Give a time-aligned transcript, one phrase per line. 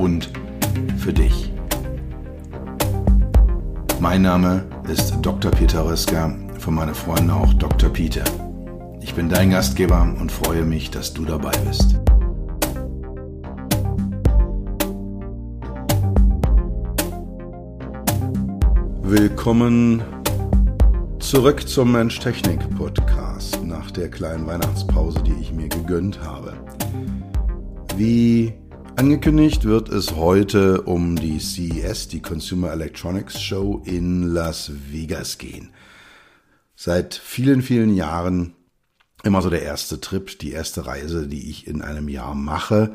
[0.00, 0.30] und
[0.96, 1.52] für dich.
[4.00, 5.50] Mein Name ist Dr.
[5.50, 7.90] Peter Röska, von meinen Freunden auch Dr.
[7.90, 8.24] Peter.
[9.02, 12.00] Ich bin dein Gastgeber und freue mich, dass du dabei bist.
[19.02, 20.02] Willkommen
[21.18, 26.54] zurück zum Mensch-Technik-Podcast nach der kleinen Weihnachtspause, die ich mir gegönnt habe.
[27.96, 28.59] Wie
[29.00, 35.70] angekündigt wird es heute um die CES, die Consumer Electronics Show in Las Vegas gehen.
[36.76, 38.52] Seit vielen, vielen Jahren
[39.22, 42.92] immer so der erste Trip, die erste Reise, die ich in einem Jahr mache.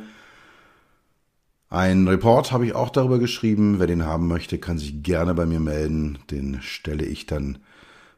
[1.69, 3.79] Ein Report habe ich auch darüber geschrieben.
[3.79, 6.19] Wer den haben möchte, kann sich gerne bei mir melden.
[6.29, 7.57] Den stelle ich dann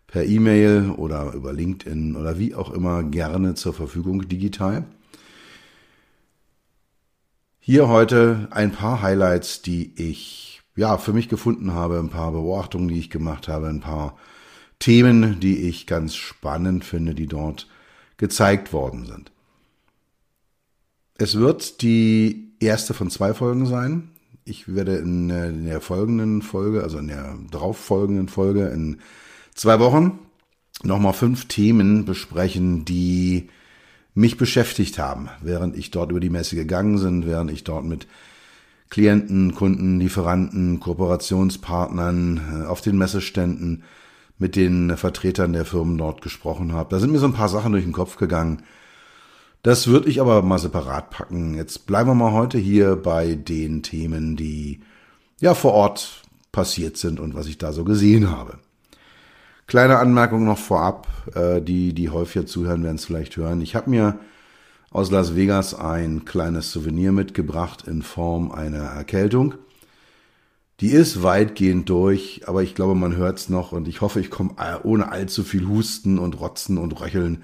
[0.07, 4.83] per E-Mail oder über LinkedIn oder wie auch immer gerne zur Verfügung digital.
[7.69, 12.87] Hier heute ein paar Highlights, die ich ja für mich gefunden habe, ein paar Beobachtungen,
[12.87, 14.15] die ich gemacht habe, ein paar
[14.79, 17.67] Themen, die ich ganz spannend finde, die dort
[18.15, 19.33] gezeigt worden sind.
[21.17, 24.11] Es wird die erste von zwei Folgen sein.
[24.45, 29.01] Ich werde in der folgenden Folge, also in der darauffolgenden Folge in
[29.55, 30.19] zwei Wochen
[30.83, 33.49] nochmal fünf Themen besprechen, die
[34.17, 38.07] mich beschäftigt haben, während ich dort über die Messe gegangen bin, während ich dort mit
[38.89, 43.83] Klienten, Kunden, Lieferanten, Kooperationspartnern äh, auf den Messeständen
[44.39, 46.89] mit den Vertretern der Firmen dort gesprochen habe.
[46.89, 48.63] Da sind mir so ein paar Sachen durch den Kopf gegangen.
[49.61, 51.53] Das würde ich aber mal separat packen.
[51.53, 54.79] Jetzt bleiben wir mal heute hier bei den Themen, die
[55.39, 58.57] ja vor Ort passiert sind und was ich da so gesehen habe.
[59.67, 63.59] Kleine Anmerkung noch vorab, äh, die, die häufiger zuhören, werden es vielleicht hören.
[63.59, 64.17] Ich habe mir
[64.91, 69.55] aus Las Vegas ein kleines Souvenir mitgebracht in Form einer Erkältung.
[70.79, 74.29] Die ist weitgehend durch, aber ich glaube, man hört es noch und ich hoffe, ich
[74.29, 77.43] komme ohne allzu viel Husten und Rotzen und Röcheln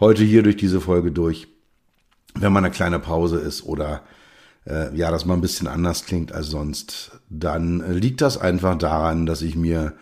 [0.00, 1.46] heute hier durch diese Folge durch.
[2.34, 4.02] Wenn mal eine kleine Pause ist oder
[4.66, 9.26] äh, ja, dass man ein bisschen anders klingt als sonst, dann liegt das einfach daran,
[9.26, 9.92] dass ich mir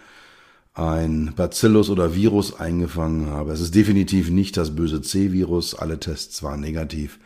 [0.75, 3.53] ein Bacillus oder Virus eingefangen habe.
[3.53, 7.19] Es ist definitiv nicht das böse C-Virus, alle Tests waren negativ.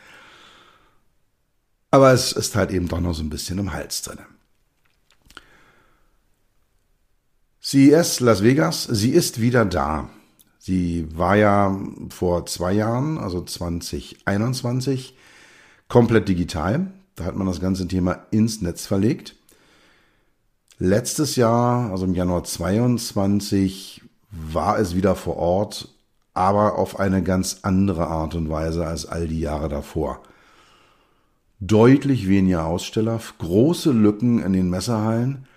[1.90, 4.18] Aber es ist halt eben doch noch so ein bisschen im Hals drin.
[7.62, 10.10] CES Las Vegas, sie ist wieder da.
[10.58, 11.78] Sie war ja
[12.10, 15.16] vor zwei Jahren, also 2021,
[15.88, 16.92] komplett digital.
[17.14, 19.37] Da hat man das ganze Thema ins Netz verlegt.
[20.78, 25.88] Letztes Jahr, also im Januar 22, war es wieder vor Ort,
[26.34, 30.22] aber auf eine ganz andere Art und Weise als all die Jahre davor.
[31.58, 35.48] Deutlich weniger Aussteller, große Lücken in den Messerhallen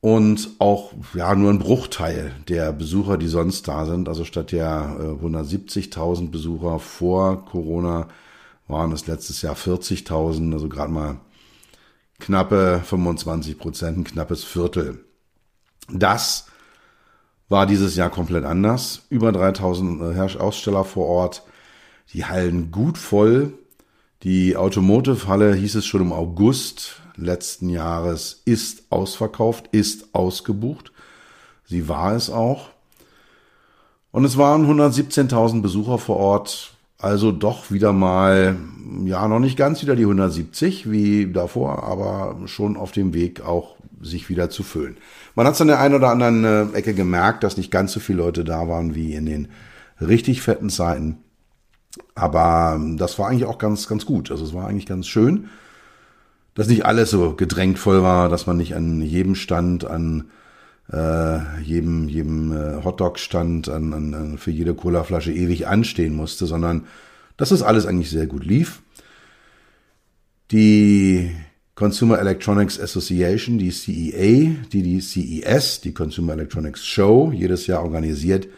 [0.00, 4.08] und auch ja nur ein Bruchteil der Besucher, die sonst da sind.
[4.08, 8.06] Also statt der äh, 170.000 Besucher vor Corona
[8.68, 11.16] waren es letztes Jahr 40.000, also gerade mal
[12.18, 15.04] knappe 25 Prozent, ein knappes Viertel.
[15.88, 16.46] Das
[17.48, 19.02] war dieses Jahr komplett anders.
[19.08, 21.42] Über 3000 äh, Aussteller vor Ort,
[22.12, 23.52] die Hallen gut voll.
[24.22, 30.92] Die Automotive-Halle hieß es schon im August letzten Jahres ist ausverkauft, ist ausgebucht.
[31.64, 32.70] Sie war es auch.
[34.12, 38.56] Und es waren 117.000 Besucher vor Ort, also doch wieder mal,
[39.04, 43.76] ja, noch nicht ganz wieder die 170 wie davor, aber schon auf dem Weg auch
[44.00, 44.96] sich wieder zu füllen.
[45.34, 48.00] Man hat es an der einen oder anderen äh, Ecke gemerkt, dass nicht ganz so
[48.00, 49.48] viele Leute da waren wie in den
[50.00, 51.18] richtig fetten Zeiten.
[52.14, 54.30] Aber ähm, das war eigentlich auch ganz, ganz gut.
[54.30, 55.48] Also es war eigentlich ganz schön
[56.56, 60.30] dass nicht alles so gedrängt voll war, dass man nicht an jedem Stand, an
[60.92, 66.86] äh, jedem, jedem äh, Hotdog-Stand, an, an, an, für jede Colaflasche ewig anstehen musste, sondern
[67.36, 68.82] dass das alles eigentlich sehr gut lief.
[70.52, 71.32] Die
[71.74, 78.48] Consumer Electronics Association, die CEA, die die CES, die Consumer Electronics Show, jedes Jahr organisiert,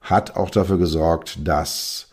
[0.00, 2.08] hat auch dafür gesorgt, dass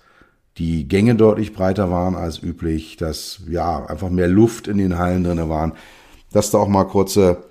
[0.57, 5.23] die Gänge deutlich breiter waren als üblich, dass ja einfach mehr Luft in den Hallen
[5.23, 5.73] drinne waren,
[6.31, 7.48] dass da auch mal kurze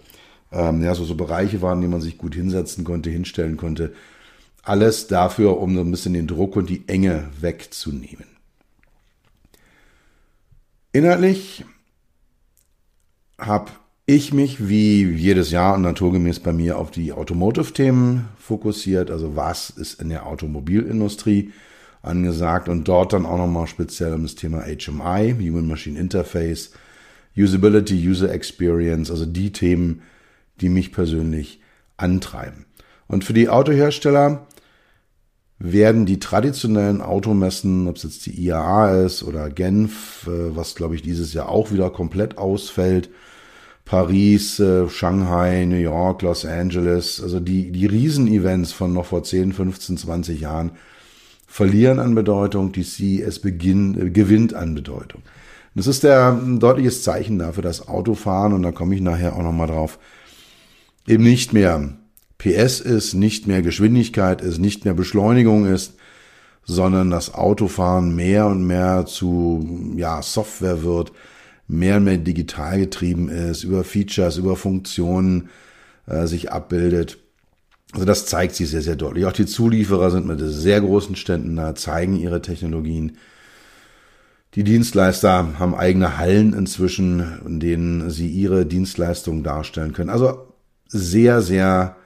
[0.53, 3.93] ähm, ja so, so Bereiche waren, die man sich gut hinsetzen konnte, hinstellen konnte.
[4.62, 8.27] Alles dafür, um so ein bisschen den Druck und die Enge wegzunehmen.
[10.93, 11.65] Inhaltlich
[13.39, 13.71] habe
[14.05, 19.11] ich mich wie jedes Jahr und naturgemäß bei mir auf die Automotive-Themen fokussiert.
[19.11, 21.53] Also was ist in der Automobilindustrie
[22.03, 26.71] angesagt und dort dann auch nochmal speziell um das Thema HMI, Human Machine Interface,
[27.37, 30.03] Usability, User Experience, also die Themen,
[30.61, 31.61] die mich persönlich
[31.97, 32.67] antreiben.
[33.07, 34.47] Und für die Autohersteller
[35.59, 40.95] werden die traditionellen Automessen, ob es jetzt die IAA ist oder Genf, äh, was glaube
[40.95, 43.11] ich dieses Jahr auch wieder komplett ausfällt,
[43.85, 49.53] Paris, äh, Shanghai, New York, Los Angeles, also die, die Riesenevents von noch vor 10,
[49.53, 50.73] 15, 20 Jahren
[51.47, 55.23] verlieren an Bedeutung, die CES beginn, äh, gewinnt an Bedeutung.
[55.75, 59.43] Das ist der ein deutliches Zeichen dafür, dass Autofahren, und da komme ich nachher auch
[59.43, 59.99] nochmal drauf,
[61.09, 61.97] eben nicht mehr
[62.37, 65.95] PS ist, nicht mehr Geschwindigkeit ist, nicht mehr Beschleunigung ist,
[66.65, 71.13] sondern das Autofahren mehr und mehr zu ja, Software wird,
[71.67, 75.49] mehr und mehr digital getrieben ist, über Features, über Funktionen
[76.07, 77.19] äh, sich abbildet.
[77.93, 79.25] Also das zeigt sich sehr, sehr deutlich.
[79.25, 83.17] Auch die Zulieferer sind mit sehr großen Ständen da, zeigen ihre Technologien.
[84.55, 90.11] Die Dienstleister haben eigene Hallen inzwischen, in denen sie ihre Dienstleistungen darstellen können.
[90.11, 90.48] Also
[90.88, 91.96] sehr, sehr,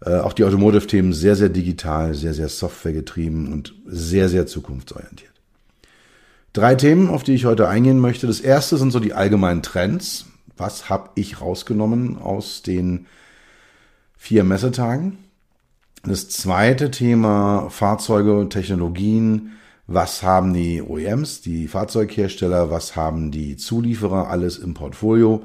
[0.00, 5.32] äh, auch die Automotive-Themen sehr, sehr digital, sehr, sehr softwaregetrieben und sehr, sehr zukunftsorientiert.
[6.52, 8.26] Drei Themen, auf die ich heute eingehen möchte.
[8.26, 10.26] Das erste sind so die allgemeinen Trends.
[10.56, 13.06] Was habe ich rausgenommen aus den
[14.16, 15.18] vier Messetagen?
[16.04, 19.52] Das zweite Thema Fahrzeuge und Technologien.
[19.86, 25.44] Was haben die OEMs, die Fahrzeughersteller, was haben die Zulieferer alles im Portfolio?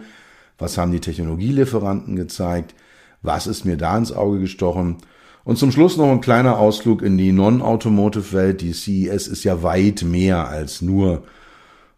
[0.57, 2.75] Was haben die Technologielieferanten gezeigt,
[3.21, 4.97] was ist mir da ins Auge gestochen.
[5.43, 8.61] Und zum Schluss noch ein kleiner Ausflug in die Non-Automotive-Welt.
[8.61, 11.23] Die CES ist ja weit mehr als nur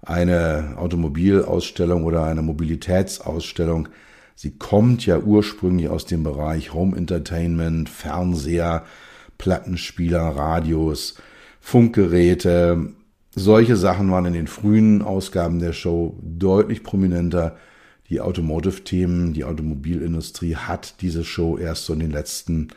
[0.02, 3.90] eine Automobilausstellung oder eine Mobilitätsausstellung.
[4.36, 8.86] Sie kommt ja ursprünglich aus dem Bereich Home Entertainment, Fernseher,
[9.38, 11.16] Plattenspieler, Radios,
[11.60, 12.94] Funkgeräte.
[13.36, 17.58] Solche Sachen waren in den frühen Ausgaben der Show deutlich prominenter
[18.10, 22.70] die Automotive-Themen, die Automobilindustrie hat diese Show erst so in den letzten,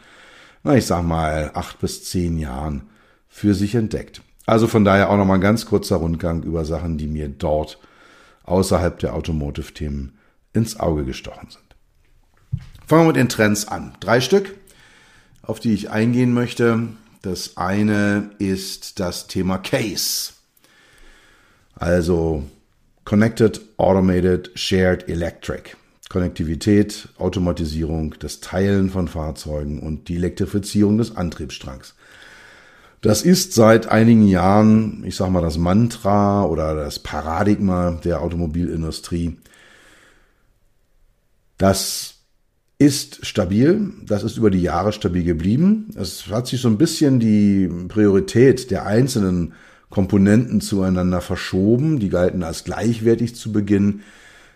[0.63, 2.83] na ich sag mal, acht bis zehn Jahren
[3.29, 4.23] für sich entdeckt.
[4.45, 7.79] Also von daher auch nochmal ein ganz kurzer Rundgang über Sachen, die mir dort
[8.45, 10.19] außerhalb der Automotive-Themen
[10.53, 11.63] ins Auge gestochen sind.
[12.87, 13.95] Fangen wir mit den Trends an.
[14.01, 14.55] Drei Stück,
[15.43, 16.89] auf die ich eingehen möchte.
[17.23, 20.33] Das eine ist das Thema Case.
[21.75, 22.45] Also
[23.05, 25.77] Connected, Automated, Shared Electric.
[26.09, 31.95] Konnektivität, Automatisierung, das Teilen von Fahrzeugen und die Elektrifizierung des Antriebsstrangs.
[33.01, 39.39] Das ist seit einigen Jahren, ich sag mal, das Mantra oder das Paradigma der Automobilindustrie.
[41.57, 42.17] Das
[42.79, 45.89] ist stabil, das ist über die Jahre stabil geblieben.
[45.97, 49.55] Es hat sich so ein bisschen die Priorität der einzelnen
[49.93, 52.01] Komponenten zueinander verschoben.
[52.01, 54.01] Die galten als gleichwertig zu Beginn.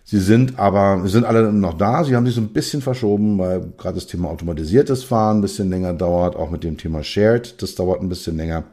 [0.03, 2.05] Sie sind aber, sind alle noch da.
[2.05, 5.69] Sie haben sich so ein bisschen verschoben, weil gerade das Thema automatisiertes Fahren ein bisschen
[5.69, 6.37] länger dauert.
[6.37, 8.65] Auch mit dem Thema Shared, das dauert ein bisschen länger.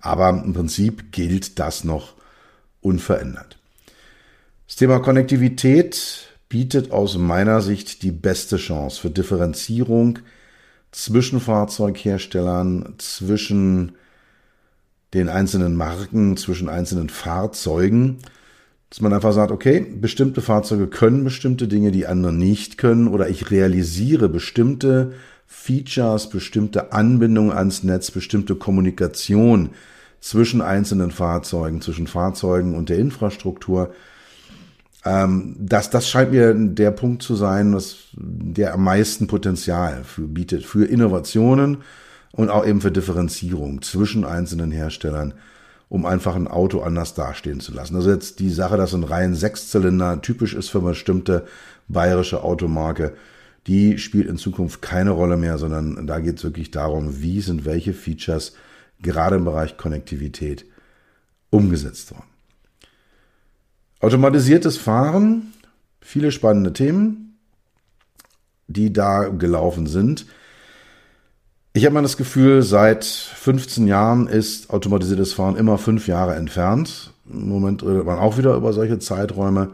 [0.00, 2.14] Aber im Prinzip gilt das noch
[2.80, 3.58] unverändert.
[4.68, 10.20] Das Thema Konnektivität bietet aus meiner Sicht die beste Chance für Differenzierung
[10.92, 13.96] zwischen Fahrzeugherstellern, zwischen
[15.14, 18.18] den einzelnen Marken, zwischen einzelnen Fahrzeugen,
[18.90, 23.28] dass man einfach sagt, okay, bestimmte Fahrzeuge können bestimmte Dinge, die andere nicht können, oder
[23.28, 25.12] ich realisiere bestimmte
[25.46, 29.70] Features, bestimmte Anbindungen ans Netz, bestimmte Kommunikation
[30.20, 33.92] zwischen einzelnen Fahrzeugen, zwischen Fahrzeugen und der Infrastruktur.
[35.04, 40.22] Ähm, das, das scheint mir der Punkt zu sein, was der am meisten Potenzial für,
[40.22, 41.78] bietet für Innovationen
[42.32, 45.34] und auch eben für Differenzierung zwischen einzelnen Herstellern,
[45.88, 47.96] um einfach ein Auto anders dastehen zu lassen.
[47.96, 51.46] Also jetzt die Sache, dass ein rein Sechszylinder typisch ist für bestimmte
[51.88, 53.14] bayerische Automarke,
[53.66, 57.64] die spielt in Zukunft keine Rolle mehr, sondern da geht es wirklich darum, wie sind
[57.64, 58.54] welche Features
[59.02, 60.64] gerade im Bereich Konnektivität
[61.50, 62.24] umgesetzt worden.
[64.00, 65.52] Automatisiertes Fahren,
[66.00, 67.38] viele spannende Themen,
[68.66, 70.26] die da gelaufen sind.
[71.72, 77.12] Ich habe mal das Gefühl, seit 15 Jahren ist automatisiertes Fahren immer fünf Jahre entfernt.
[77.32, 79.70] Im Moment redet man auch wieder über solche Zeiträume.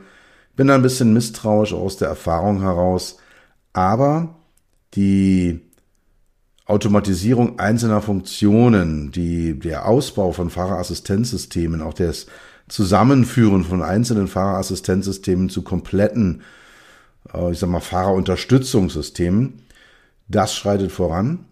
[0.56, 3.16] Bin da ein bisschen misstrauisch aus der Erfahrung heraus.
[3.72, 4.36] Aber
[4.92, 5.60] die
[6.66, 12.26] Automatisierung einzelner Funktionen, die, der Ausbau von Fahrerassistenzsystemen, auch das
[12.68, 16.42] Zusammenführen von einzelnen Fahrerassistenzsystemen zu kompletten,
[17.32, 19.62] äh, ich sag mal, Fahrerunterstützungssystemen,
[20.28, 21.46] das schreitet voran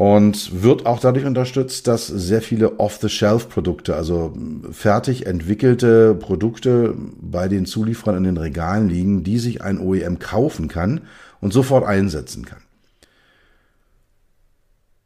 [0.00, 4.32] und wird auch dadurch unterstützt, dass sehr viele Off-the-Shelf-Produkte, also
[4.72, 10.68] fertig entwickelte Produkte bei den Zulieferern in den Regalen liegen, die sich ein OEM kaufen
[10.68, 11.02] kann
[11.42, 12.62] und sofort einsetzen kann.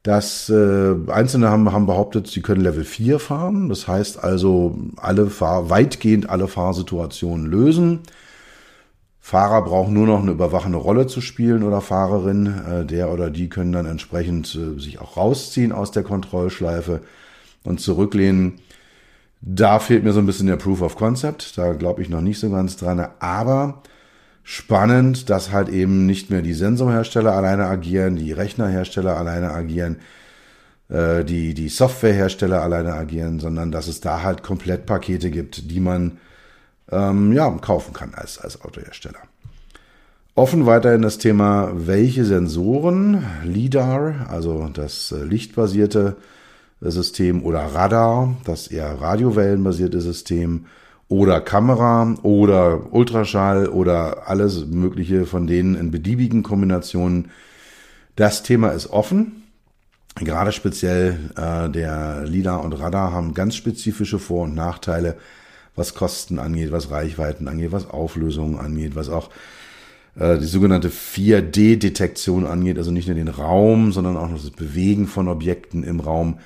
[0.04, 3.68] Das äh, Einzelne haben, haben behauptet, sie können Level 4 fahren.
[3.68, 7.98] Das heißt also, alle Fahr weitgehend alle Fahrsituationen lösen.
[9.26, 12.46] Fahrer brauchen nur noch eine überwachende Rolle zu spielen oder Fahrerin.
[12.46, 17.00] Äh, der oder die können dann entsprechend äh, sich auch rausziehen aus der Kontrollschleife
[17.62, 18.60] und zurücklehnen.
[19.40, 21.56] Da fehlt mir so ein bisschen der Proof of Concept.
[21.56, 23.02] Da glaube ich noch nicht so ganz dran.
[23.18, 23.82] Aber
[24.42, 30.00] spannend, dass halt eben nicht mehr die Sensorhersteller alleine agieren, die Rechnerhersteller alleine agieren,
[30.90, 36.18] äh, die, die Softwarehersteller alleine agieren, sondern dass es da halt Komplettpakete gibt, die man
[36.90, 39.20] ähm, ja, kaufen kann als, als Autohersteller.
[40.34, 46.16] Offen weiterhin das Thema, welche Sensoren, LIDAR, also das äh, lichtbasierte
[46.80, 50.66] System oder Radar, das eher radiowellenbasierte System,
[51.08, 57.30] oder Kamera oder Ultraschall oder alles Mögliche von denen in beliebigen Kombinationen.
[58.16, 59.44] Das Thema ist offen.
[60.16, 65.16] Gerade speziell äh, der LIDAR und Radar haben ganz spezifische Vor- und Nachteile,
[65.76, 69.30] was Kosten angeht, was Reichweiten angeht, was Auflösungen angeht, was auch
[70.16, 75.28] äh, die sogenannte 4D-Detektion angeht, also nicht nur den Raum, sondern auch das Bewegen von
[75.28, 76.38] Objekten im Raum.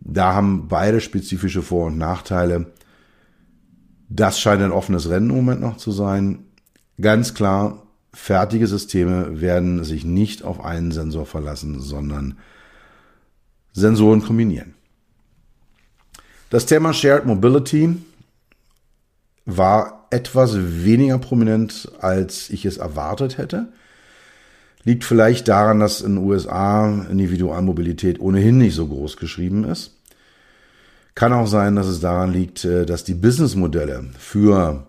[0.00, 2.72] Da haben beide spezifische Vor- und Nachteile.
[4.08, 6.44] Das scheint ein offenes Rennen im Moment noch zu sein.
[7.00, 7.82] Ganz klar,
[8.14, 12.38] fertige Systeme werden sich nicht auf einen Sensor verlassen, sondern
[13.72, 14.74] Sensoren kombinieren.
[16.50, 17.96] Das Thema Shared Mobility
[19.48, 23.68] war etwas weniger prominent, als ich es erwartet hätte.
[24.84, 29.96] Liegt vielleicht daran, dass in den USA Individualmobilität ohnehin nicht so groß geschrieben ist.
[31.14, 34.86] Kann auch sein, dass es daran liegt, äh, dass die Businessmodelle für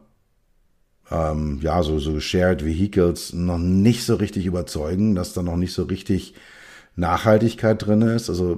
[1.09, 5.73] ähm, ja so so Shared Vehicles noch nicht so richtig überzeugen, dass da noch nicht
[5.73, 6.35] so richtig
[6.97, 8.29] Nachhaltigkeit drin ist.
[8.29, 8.57] Also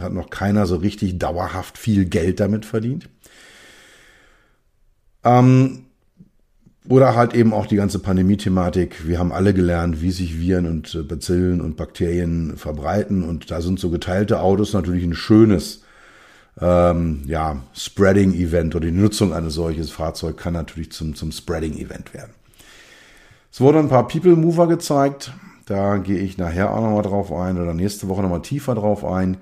[0.00, 3.08] hat noch keiner so richtig dauerhaft viel Geld damit verdient.
[5.24, 5.84] Ähm,
[6.88, 9.06] oder halt eben auch die ganze Pandemie-Thematik.
[9.06, 13.22] Wir haben alle gelernt, wie sich Viren und äh, Bazillen und Bakterien verbreiten.
[13.22, 15.82] Und da sind so geteilte Autos natürlich ein schönes
[16.60, 22.34] ähm, ja, Spreading-Event oder die Nutzung eines solches Fahrzeug kann natürlich zum, zum Spreading-Event werden.
[23.50, 25.32] Es wurden ein paar People Mover gezeigt.
[25.66, 29.38] Da gehe ich nachher auch nochmal drauf ein oder nächste Woche nochmal tiefer drauf ein.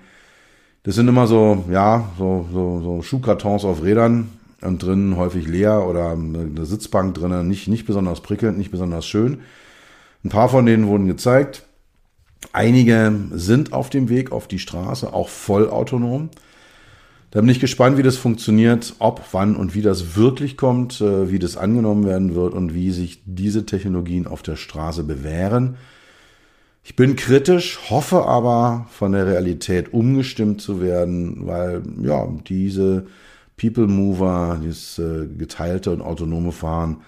[0.84, 4.28] Das sind immer so, ja, so, so, so Schuhkartons auf Rädern
[4.62, 9.40] und drinnen häufig leer oder eine Sitzbank drinnen, nicht, nicht besonders prickelnd, nicht besonders schön.
[10.24, 11.64] Ein paar von denen wurden gezeigt.
[12.52, 16.30] Einige sind auf dem Weg auf die Straße, auch vollautonom.
[17.30, 21.30] Da bin ich gespannt, wie das funktioniert, ob, wann und wie das wirklich kommt, äh,
[21.30, 25.76] wie das angenommen werden wird und wie sich diese Technologien auf der Straße bewähren.
[26.84, 33.06] Ich bin kritisch, hoffe aber von der Realität umgestimmt zu werden, weil ja, diese
[33.62, 37.02] People Mover, dieses äh, geteilte und autonome Fahren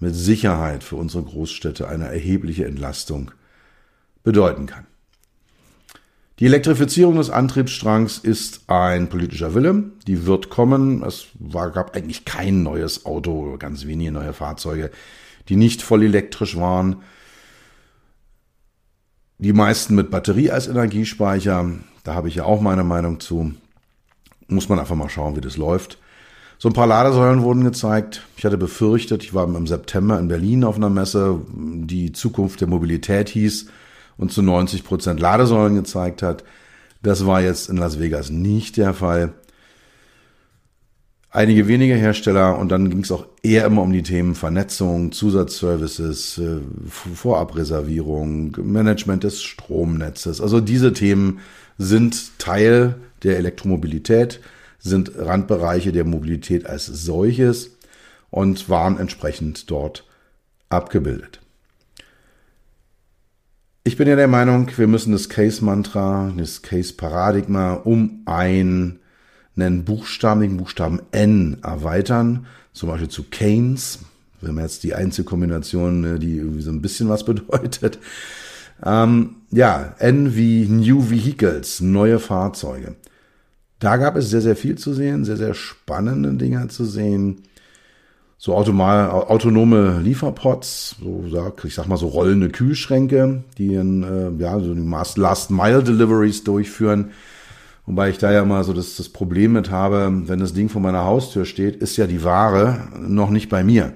[0.00, 3.30] mit Sicherheit für unsere Großstädte eine erhebliche Entlastung
[4.22, 4.86] bedeuten kann.
[6.40, 9.92] Die Elektrifizierung des Antriebsstrangs ist ein politischer Wille.
[10.06, 11.02] Die wird kommen.
[11.02, 14.90] Es war, gab eigentlich kein neues Auto, ganz wenige neue Fahrzeuge,
[15.48, 16.96] die nicht voll elektrisch waren.
[19.38, 21.70] Die meisten mit Batterie als Energiespeicher.
[22.02, 23.54] Da habe ich ja auch meine Meinung zu.
[24.48, 25.98] Muss man einfach mal schauen, wie das läuft.
[26.58, 28.22] So ein paar Ladesäulen wurden gezeigt.
[28.36, 32.68] Ich hatte befürchtet, ich war im September in Berlin auf einer Messe, die Zukunft der
[32.68, 33.66] Mobilität hieß
[34.16, 36.44] und zu 90 Prozent Ladesäulen gezeigt hat.
[37.02, 39.34] Das war jetzt in Las Vegas nicht der Fall.
[41.30, 46.38] Einige wenige Hersteller und dann ging es auch eher immer um die Themen Vernetzung, Zusatzservices,
[46.38, 50.40] äh, Vorabreservierung, Management des Stromnetzes.
[50.40, 51.40] Also diese Themen
[51.76, 54.40] sind Teil der Elektromobilität,
[54.78, 57.70] sind Randbereiche der Mobilität als solches
[58.30, 60.04] und waren entsprechend dort
[60.68, 61.40] abgebildet.
[63.84, 68.98] Ich bin ja der Meinung, wir müssen das Case-Mantra, das Case-Paradigma um einen
[69.84, 74.00] Buchstaben, den Buchstaben N erweitern, zum Beispiel zu Keynes,
[74.40, 77.98] wenn man jetzt die Einzelkombination, ne, die irgendwie so ein bisschen was bedeutet.
[78.84, 82.96] Ähm, ja, N wie New Vehicles, neue Fahrzeuge.
[83.84, 87.42] Da gab es sehr, sehr viel zu sehen, sehr, sehr spannende Dinge zu sehen.
[88.38, 94.58] So automal, autonome Lieferpots, so ich sag mal so rollende Kühlschränke, die in, äh, ja,
[94.58, 97.10] so die Last Mile Deliveries durchführen.
[97.84, 100.80] Wobei ich da ja mal so das, das Problem mit habe, wenn das Ding vor
[100.80, 103.92] meiner Haustür steht, ist ja die Ware noch nicht bei mir.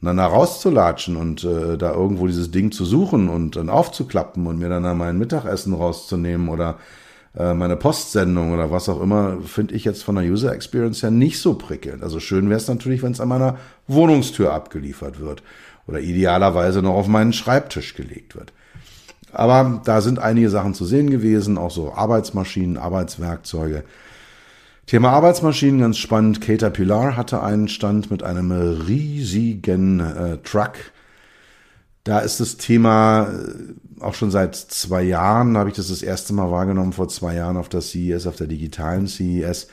[0.00, 4.46] Und dann da rauszulatschen und äh, da irgendwo dieses Ding zu suchen und dann aufzuklappen
[4.46, 6.78] und mir dann da mein Mittagessen rauszunehmen oder
[7.34, 11.40] meine Postsendung oder was auch immer, finde ich jetzt von der User Experience her nicht
[11.40, 12.02] so prickelnd.
[12.02, 13.56] Also schön wäre es natürlich, wenn es an meiner
[13.88, 15.42] Wohnungstür abgeliefert wird
[15.86, 18.52] oder idealerweise noch auf meinen Schreibtisch gelegt wird.
[19.32, 23.84] Aber da sind einige Sachen zu sehen gewesen, auch so Arbeitsmaschinen, Arbeitswerkzeuge.
[24.86, 26.40] Thema Arbeitsmaschinen, ganz spannend.
[26.40, 30.74] Caterpillar hatte einen Stand mit einem riesigen äh, Truck.
[32.04, 36.32] Da ist das Thema äh, auch schon seit zwei Jahren, habe ich das das erste
[36.32, 39.68] Mal wahrgenommen, vor zwei Jahren auf der CES, auf der digitalen CES,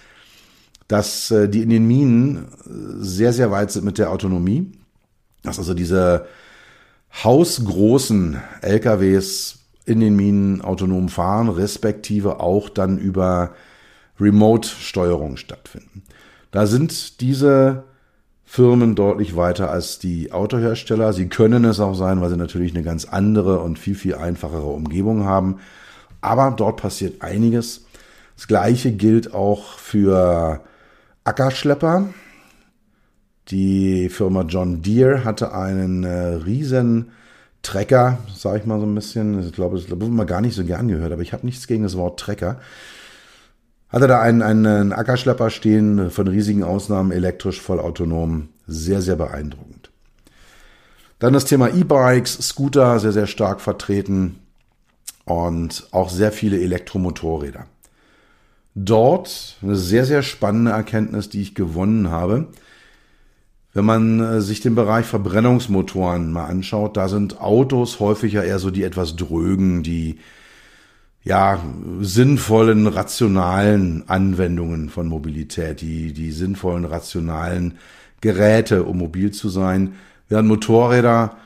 [0.87, 4.71] dass äh, die in den Minen äh, sehr, sehr weit sind mit der Autonomie.
[5.43, 6.27] Dass also diese
[7.23, 13.55] hausgroßen LKWs in den Minen autonom fahren, respektive auch dann über
[14.19, 16.03] Remote-Steuerung stattfinden.
[16.51, 17.85] Da sind diese
[18.51, 21.13] Firmen deutlich weiter als die Autohersteller.
[21.13, 24.65] Sie können es auch sein, weil sie natürlich eine ganz andere und viel, viel einfachere
[24.65, 25.57] Umgebung haben.
[26.19, 27.85] Aber dort passiert einiges.
[28.35, 30.61] Das gleiche gilt auch für
[31.25, 32.07] Ackerschlepper.
[33.49, 37.11] Die Firma John Deere hatte einen äh, riesen
[37.61, 39.39] Trecker, sage ich mal so ein bisschen.
[39.41, 41.83] Ich glaube, das wird man gar nicht so gern gehört, aber ich habe nichts gegen
[41.83, 42.59] das Wort Trecker
[43.89, 49.89] hatte da einen, einen Ackerschlepper stehen, von riesigen Ausnahmen elektrisch, vollautonom, sehr, sehr beeindruckend.
[51.17, 54.39] Dann das Thema E-Bikes, Scooter, sehr, sehr stark vertreten
[55.25, 57.65] und auch sehr viele Elektromotorräder.
[58.75, 62.47] Dort eine sehr, sehr spannende Erkenntnis, die ich gewonnen habe.
[63.73, 68.71] Wenn man äh, sich den Bereich Verbrennungsmotoren mal anschaut, da sind Autos häufiger eher so
[68.71, 70.19] die etwas drögen, die
[71.23, 71.63] ja,
[72.01, 77.77] sinnvollen, rationalen Anwendungen von Mobilität, die, die sinnvollen, rationalen
[78.21, 79.95] Geräte, um mobil zu sein,
[80.27, 81.37] während Motorräder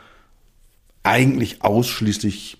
[1.04, 2.58] eigentlich ausschließlich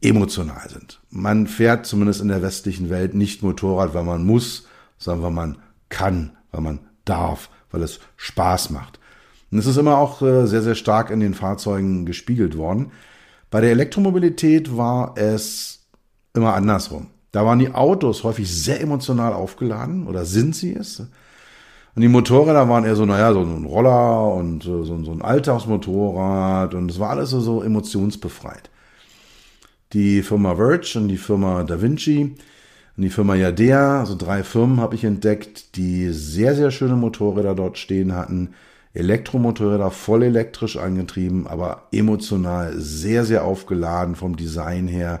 [0.00, 1.00] emotional sind.
[1.10, 4.66] Man fährt zumindest in der westlichen Welt nicht Motorrad, weil man muss,
[4.98, 8.98] sondern weil man kann, weil man darf, weil es Spaß macht.
[9.50, 12.90] Und es ist immer auch äh, sehr, sehr stark in den Fahrzeugen gespiegelt worden.
[13.50, 15.83] Bei der Elektromobilität war es
[16.34, 17.06] immer andersrum.
[17.32, 21.00] Da waren die Autos häufig sehr emotional aufgeladen oder sind sie es.
[21.00, 26.74] Und die Motorräder waren eher so, naja, so ein Roller und so, so ein Alltagsmotorrad
[26.74, 28.70] und es war alles so, so emotionsbefreit.
[29.92, 32.34] Die Firma Verge und die Firma Da Vinci
[32.96, 37.54] und die Firma Yadea, also drei Firmen habe ich entdeckt, die sehr, sehr schöne Motorräder
[37.54, 38.54] dort stehen hatten.
[38.92, 45.20] Elektromotorräder voll elektrisch angetrieben, aber emotional sehr, sehr aufgeladen vom Design her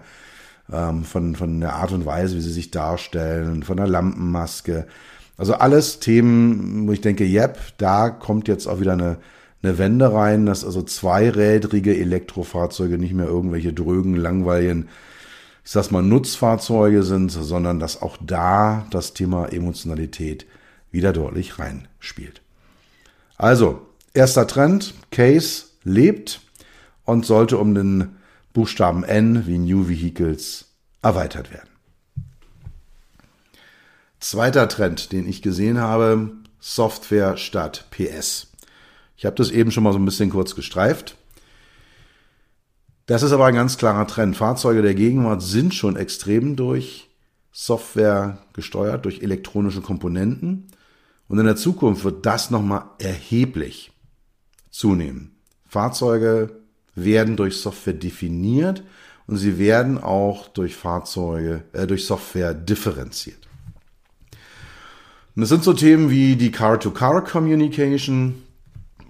[0.72, 4.86] ähm, von, von der Art und Weise, wie sie sich darstellen, von der Lampenmaske.
[5.36, 9.18] Also alles Themen, wo ich denke, yep, da kommt jetzt auch wieder eine,
[9.62, 14.88] eine Wende rein, dass also zweirädrige Elektrofahrzeuge nicht mehr irgendwelche drögen, langweiligen,
[15.64, 20.46] ich sag's mal, Nutzfahrzeuge sind, sondern dass auch da das Thema Emotionalität
[20.92, 22.42] wieder deutlich reinspielt.
[23.36, 26.40] Also, erster Trend, Case lebt
[27.04, 28.16] und sollte um den
[28.54, 30.66] Buchstaben N wie New Vehicles
[31.02, 31.68] erweitert werden.
[34.20, 38.52] Zweiter Trend, den ich gesehen habe, Software statt PS.
[39.16, 41.16] Ich habe das eben schon mal so ein bisschen kurz gestreift.
[43.06, 44.36] Das ist aber ein ganz klarer Trend.
[44.36, 47.10] Fahrzeuge der Gegenwart sind schon extrem durch
[47.52, 50.68] Software gesteuert, durch elektronische Komponenten.
[51.26, 53.92] Und in der Zukunft wird das nochmal erheblich
[54.70, 55.36] zunehmen.
[55.66, 56.63] Fahrzeuge
[56.94, 58.82] werden durch Software definiert
[59.26, 63.38] und sie werden auch durch Fahrzeuge, äh, durch Software differenziert.
[65.36, 68.42] Und es sind so Themen wie die Car-to-Car-Communication,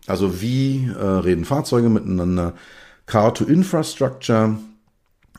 [0.07, 2.55] also wie äh, reden Fahrzeuge miteinander,
[3.07, 4.57] Car-to-Infrastructure,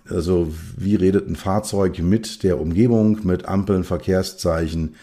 [0.07, 4.95] also wie redet ein Fahrzeug mit der Umgebung, mit Ampeln, Verkehrszeichen,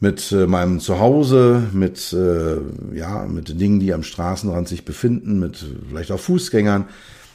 [0.00, 2.56] mit äh, meinem Zuhause, mit, äh,
[2.96, 6.86] ja, mit Dingen, die am Straßenrand sich befinden, mit vielleicht auch Fußgängern.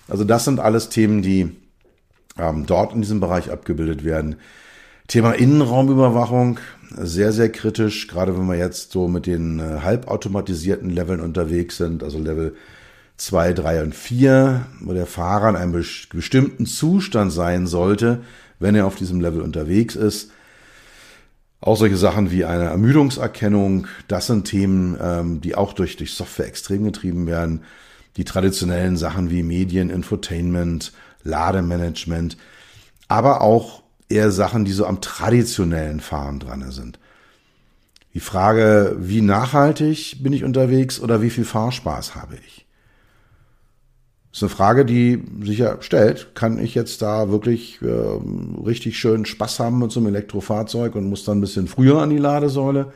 [0.07, 1.55] Also das sind alles Themen, die
[2.37, 4.35] ähm, dort in diesem Bereich abgebildet werden.
[5.07, 6.59] Thema Innenraumüberwachung,
[6.95, 12.03] sehr, sehr kritisch, gerade wenn wir jetzt so mit den äh, halbautomatisierten Leveln unterwegs sind,
[12.03, 12.55] also Level
[13.17, 18.21] 2, 3 und 4, wo der Fahrer in einem bestimmten Zustand sein sollte,
[18.59, 20.31] wenn er auf diesem Level unterwegs ist.
[21.61, 26.47] Auch solche Sachen wie eine Ermüdungserkennung, das sind Themen, ähm, die auch durch, durch Software
[26.47, 27.63] extrem getrieben werden.
[28.15, 30.93] Die traditionellen Sachen wie Medien, Infotainment,
[31.23, 32.37] Lademanagement,
[33.07, 36.99] aber auch eher Sachen, die so am traditionellen Fahren dran sind.
[38.13, 42.65] Die Frage, wie nachhaltig bin ich unterwegs oder wie viel Fahrspaß habe ich?
[44.31, 46.35] Ist eine Frage, die sich ja stellt.
[46.35, 47.87] Kann ich jetzt da wirklich äh,
[48.63, 52.11] richtig schön Spaß haben mit so einem Elektrofahrzeug und muss dann ein bisschen früher an
[52.11, 52.93] die Ladesäule?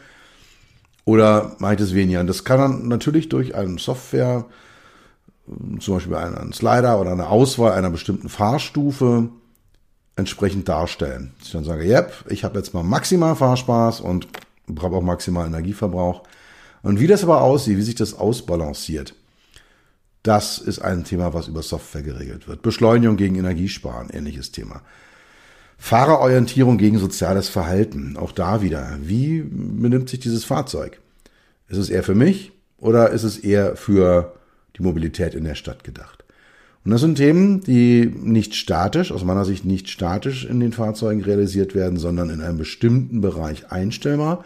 [1.05, 2.19] Oder mache ich das weniger?
[2.19, 4.45] Und das kann dann natürlich durch eine Software,
[5.79, 9.29] zum Beispiel einen Slider oder eine Auswahl einer bestimmten Fahrstufe
[10.15, 11.33] entsprechend darstellen.
[11.39, 14.27] Dass ich dann sage, yep, ich habe jetzt mal maximal Fahrspaß und
[14.67, 16.23] brauche auch maximal Energieverbrauch.
[16.83, 19.15] Und wie das aber aussieht, wie sich das ausbalanciert,
[20.23, 22.61] das ist ein Thema, was über Software geregelt wird.
[22.61, 24.81] Beschleunigung gegen Energiesparen, ähnliches Thema.
[25.77, 28.97] Fahrerorientierung gegen soziales Verhalten, auch da wieder.
[29.01, 30.99] Wie benimmt sich dieses Fahrzeug?
[31.67, 34.33] Ist es eher für mich oder ist es eher für
[34.77, 36.23] die Mobilität in der Stadt gedacht?
[36.85, 41.23] Und das sind Themen, die nicht statisch, aus meiner Sicht nicht statisch in den Fahrzeugen
[41.23, 44.43] realisiert werden, sondern in einem bestimmten Bereich einstellbar.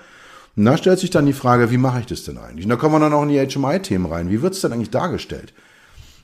[0.56, 2.66] Und da stellt sich dann die Frage, wie mache ich das denn eigentlich?
[2.66, 4.32] Und da kommen wir dann auch in die HMI-Themen rein.
[4.32, 5.54] Wie wird es denn eigentlich dargestellt?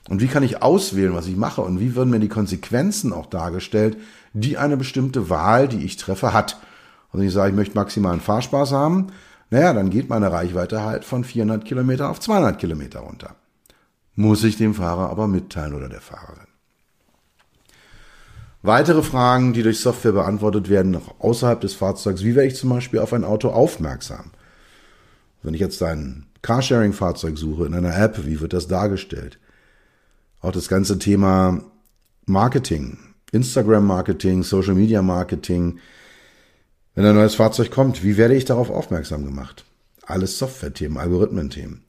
[0.08, 1.62] Und wie kann ich auswählen, was ich mache?
[1.62, 3.96] Und wie werden mir die Konsequenzen auch dargestellt,
[4.34, 6.58] die eine bestimmte Wahl, die ich treffe, hat?
[7.10, 9.08] Und wenn ich sage, ich möchte maximalen Fahrspaß haben,
[9.50, 13.36] naja, dann geht meine Reichweite halt von 400 Kilometer auf 200 Kilometer runter.
[14.14, 16.48] Muss ich dem Fahrer aber mitteilen oder der Fahrerin.
[18.62, 22.24] Weitere Fragen, die durch Software beantwortet werden, noch außerhalb des Fahrzeugs.
[22.24, 24.30] Wie werde ich zum Beispiel auf ein Auto aufmerksam?
[25.42, 29.38] Wenn ich jetzt ein Carsharing-Fahrzeug suche in einer App, wie wird das dargestellt?
[30.44, 31.62] Auch das ganze Thema
[32.26, 32.98] Marketing,
[33.32, 35.78] Instagram-Marketing, Social-Media-Marketing.
[36.94, 39.64] Wenn ein neues Fahrzeug kommt, wie werde ich darauf aufmerksam gemacht?
[40.06, 41.82] Alles Software-Themen, Algorithmen-Themen.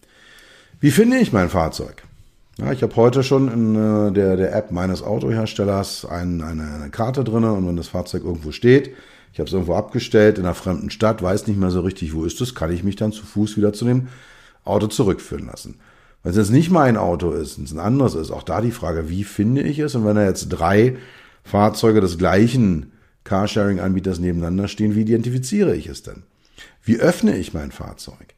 [0.79, 2.03] Wie finde ich mein Fahrzeug?
[2.57, 6.89] Ja, ich habe heute schon in äh, der, der App meines Autoherstellers ein, eine, eine
[6.89, 8.91] Karte drin und wenn das Fahrzeug irgendwo steht,
[9.33, 12.23] ich habe es irgendwo abgestellt in einer fremden Stadt, weiß nicht mehr so richtig, wo
[12.23, 14.07] ist es, kann ich mich dann zu Fuß wieder zu dem
[14.63, 15.75] Auto zurückführen lassen.
[16.25, 18.71] Wenn es jetzt nicht mein Auto ist, wenn es ein anderes ist, auch da die
[18.71, 19.93] Frage, wie finde ich es?
[19.93, 20.97] Und wenn da jetzt drei
[21.43, 22.93] Fahrzeuge des gleichen
[23.25, 26.23] Carsharing-Anbieters nebeneinander stehen, wie identifiziere ich es denn?
[26.83, 28.33] Wie öffne ich mein Fahrzeug?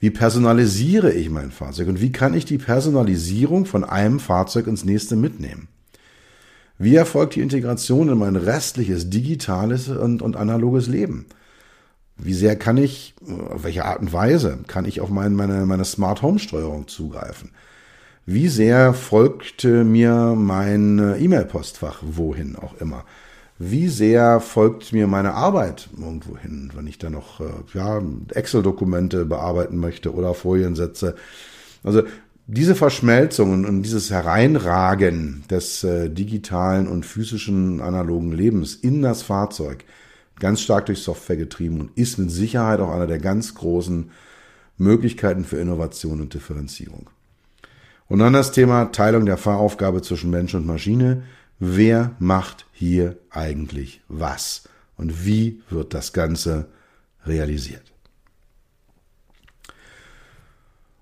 [0.00, 1.86] Wie personalisiere ich mein Fahrzeug?
[1.86, 5.68] Und wie kann ich die Personalisierung von einem Fahrzeug ins nächste mitnehmen?
[6.76, 11.26] Wie erfolgt die Integration in mein restliches digitales und, und analoges Leben?
[12.18, 13.14] Wie sehr kann ich,
[13.50, 17.50] auf welche Art und Weise kann ich auf mein, meine, meine Smart Home Steuerung zugreifen?
[18.26, 23.04] Wie sehr folgt mir mein E-Mail-Postfach, wohin auch immer?
[23.58, 28.00] Wie sehr folgt mir meine Arbeit irgendwo hin, wenn ich da noch äh, ja,
[28.32, 31.16] Excel-Dokumente bearbeiten möchte oder Folien setze?
[31.82, 32.02] Also
[32.46, 39.84] diese Verschmelzung und dieses Hereinragen des äh, digitalen und physischen analogen Lebens in das Fahrzeug,
[40.40, 44.10] ganz stark durch Software getrieben und ist mit Sicherheit auch einer der ganz großen
[44.76, 47.10] Möglichkeiten für Innovation und Differenzierung.
[48.08, 51.24] Und dann das Thema Teilung der Fahraufgabe zwischen Mensch und Maschine.
[51.58, 54.64] Wer macht hier eigentlich was?
[54.96, 56.66] Und wie wird das Ganze
[57.26, 57.82] realisiert?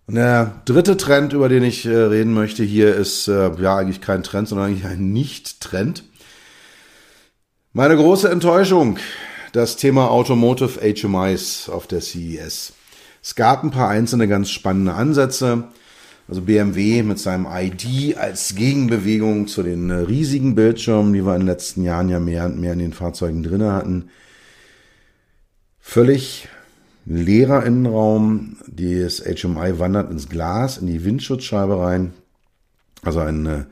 [0.07, 4.01] Und der dritte Trend, über den ich äh, reden möchte hier, ist äh, ja eigentlich
[4.01, 6.05] kein Trend, sondern eigentlich ein Nicht-Trend.
[7.73, 8.99] Meine große Enttäuschung,
[9.57, 12.75] das Thema Automotive HMIs auf der CES.
[13.23, 15.65] Es gab ein paar einzelne ganz spannende Ansätze.
[16.29, 21.47] Also BMW mit seinem ID als Gegenbewegung zu den riesigen Bildschirmen, die wir in den
[21.47, 24.11] letzten Jahren ja mehr und mehr in den Fahrzeugen drin hatten.
[25.81, 26.49] Völlig
[27.07, 28.59] leerer Innenraum.
[28.67, 32.13] Das HMI wandert ins Glas, in die Windschutzscheibe rein.
[33.03, 33.67] Also ein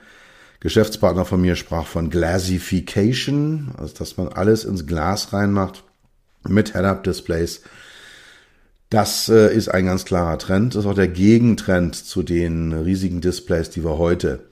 [0.65, 5.85] Geschäftspartner von mir sprach von Glassification, also dass man alles ins Glas reinmacht
[6.49, 7.61] mit Head-Up-Displays.
[8.89, 10.75] Das äh, ist ein ganz klarer Trend.
[10.75, 14.47] Das ist auch der Gegentrend zu den riesigen Displays, die wir heute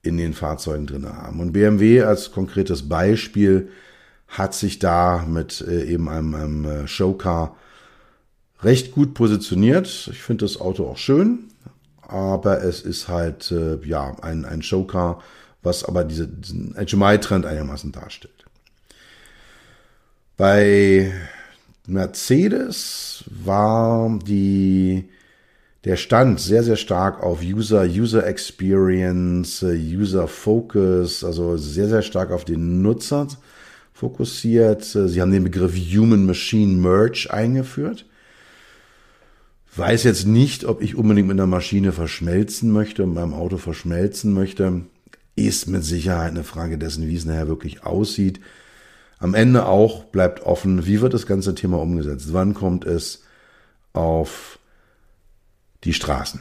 [0.00, 1.38] in den Fahrzeugen drin haben.
[1.38, 3.68] Und BMW als konkretes Beispiel
[4.26, 7.56] hat sich da mit äh, eben einem, einem äh, Showcar
[8.62, 10.08] recht gut positioniert.
[10.10, 11.40] Ich finde das Auto auch schön,
[12.00, 13.54] aber es ist halt
[13.84, 15.22] ja ein, ein Showcar,
[15.68, 18.44] was aber diese, diesen HMI-Trend einigermaßen darstellt.
[20.36, 21.12] Bei
[21.86, 25.08] Mercedes war die,
[25.84, 32.30] der Stand sehr, sehr stark auf User, User Experience, User Focus, also sehr, sehr stark
[32.30, 33.28] auf den Nutzer
[33.92, 34.84] fokussiert.
[34.84, 38.06] Sie haben den Begriff Human Machine Merge eingeführt.
[39.74, 44.32] Weiß jetzt nicht, ob ich unbedingt mit einer Maschine verschmelzen möchte, mit meinem Auto verschmelzen
[44.32, 44.82] möchte.
[45.38, 48.40] Ist mit Sicherheit eine Frage dessen, wie es nachher wirklich aussieht.
[49.20, 52.32] Am Ende auch bleibt offen, wie wird das ganze Thema umgesetzt?
[52.32, 53.22] Wann kommt es
[53.92, 54.58] auf
[55.84, 56.40] die Straßen?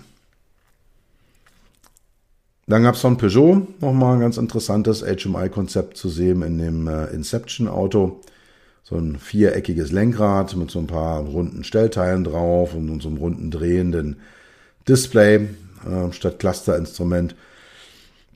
[2.66, 7.06] Dann gab es von Peugeot nochmal ein ganz interessantes HMI-Konzept zu sehen in dem äh,
[7.06, 8.20] Inception-Auto.
[8.84, 13.52] So ein viereckiges Lenkrad mit so ein paar runden Stellteilen drauf und so einem runden
[13.52, 14.18] drehenden
[14.88, 15.50] Display
[15.86, 17.36] äh, statt Clusterinstrument.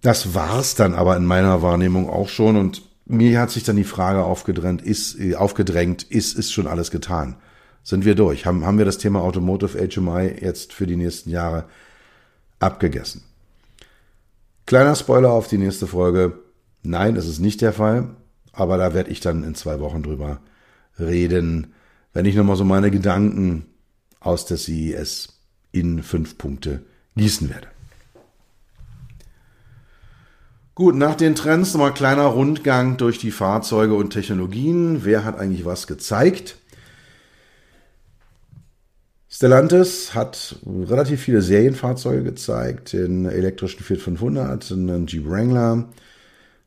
[0.01, 3.83] Das war's dann aber in meiner Wahrnehmung auch schon und mir hat sich dann die
[3.83, 7.35] Frage aufgedrängt, ist, äh, aufgedrängt, ist, ist schon alles getan?
[7.83, 8.45] Sind wir durch?
[8.45, 11.65] Haben, haben wir das Thema Automotive HMI jetzt für die nächsten Jahre
[12.59, 13.23] abgegessen?
[14.65, 16.39] Kleiner Spoiler auf die nächste Folge.
[16.83, 18.15] Nein, es ist nicht der Fall,
[18.53, 20.39] aber da werde ich dann in zwei Wochen drüber
[20.99, 21.73] reden,
[22.13, 23.65] wenn ich nochmal so meine Gedanken
[24.19, 25.39] aus der CES
[25.71, 26.83] in fünf Punkte
[27.15, 27.70] gießen werde.
[30.73, 35.03] Gut, nach den Trends nochmal kleiner Rundgang durch die Fahrzeuge und Technologien.
[35.03, 36.57] Wer hat eigentlich was gezeigt?
[39.29, 45.89] Stellantis hat relativ viele Serienfahrzeuge gezeigt, den elektrischen Fiat 500, einen Jeep Wrangler,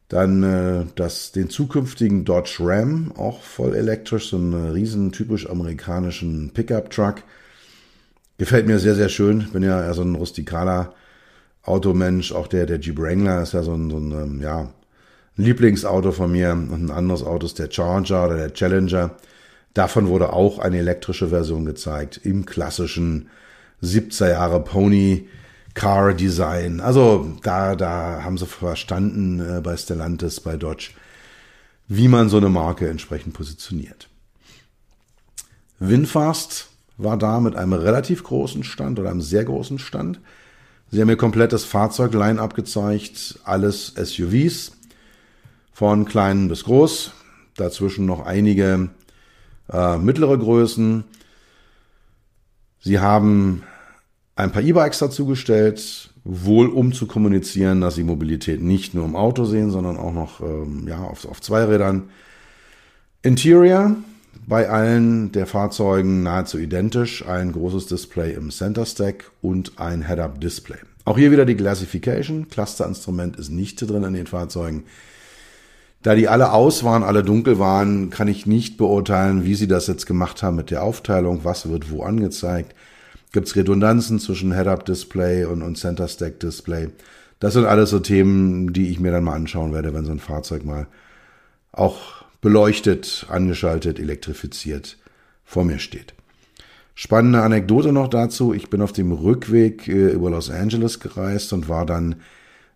[0.08, 6.50] dann äh, das, den zukünftigen Dodge Ram, auch voll elektrisch, so einen riesen typisch amerikanischen
[6.52, 7.22] Pickup-Truck.
[8.38, 9.48] Gefällt mir sehr, sehr schön.
[9.52, 10.94] Bin ja eher so ein rustikaler
[11.64, 14.68] Automensch, auch der, der Jeep Wrangler ist ja so ein, so ein ähm, ja,
[15.36, 19.16] Lieblingsauto von mir und ein anderes Auto ist der Charger oder der Challenger.
[19.72, 23.28] Davon wurde auch eine elektrische Version gezeigt im klassischen
[23.82, 25.28] 70er Jahre Pony
[25.74, 26.80] Car Design.
[26.80, 30.90] Also da, da haben sie verstanden äh, bei Stellantis, bei Dodge,
[31.88, 34.08] wie man so eine Marke entsprechend positioniert.
[35.80, 40.20] Winfast war da mit einem relativ großen Stand oder einem sehr großen Stand.
[40.90, 44.72] Sie haben mir komplett das Fahrzeugline gezeigt, alles SUVs,
[45.72, 47.12] von klein bis groß,
[47.56, 48.90] dazwischen noch einige
[49.72, 51.04] äh, mittlere Größen.
[52.80, 53.62] Sie haben
[54.36, 59.44] ein paar E-Bikes dazugestellt, wohl um zu kommunizieren, dass sie Mobilität nicht nur im Auto
[59.44, 62.10] sehen, sondern auch noch ähm, ja, auf, auf zwei Rädern.
[63.22, 63.96] Interior
[64.46, 67.26] bei allen der Fahrzeugen nahezu identisch.
[67.26, 70.78] Ein großes Display im Center Stack und ein Head-Up-Display.
[71.04, 72.48] Auch hier wieder die Classification.
[72.48, 74.84] Clusterinstrument ist nicht drin in den Fahrzeugen.
[76.02, 79.86] Da die alle aus waren, alle dunkel waren, kann ich nicht beurteilen, wie sie das
[79.86, 82.74] jetzt gemacht haben mit der Aufteilung, was wird wo angezeigt.
[83.32, 86.90] Gibt es Redundanzen zwischen Head-Up-Display und, und Center-Stack-Display?
[87.40, 90.20] Das sind alles so Themen, die ich mir dann mal anschauen werde, wenn so ein
[90.20, 90.86] Fahrzeug mal
[91.72, 94.98] auch beleuchtet, angeschaltet, elektrifiziert
[95.46, 96.12] vor mir steht.
[96.94, 98.52] Spannende Anekdote noch dazu.
[98.52, 102.16] Ich bin auf dem Rückweg äh, über Los Angeles gereist und war dann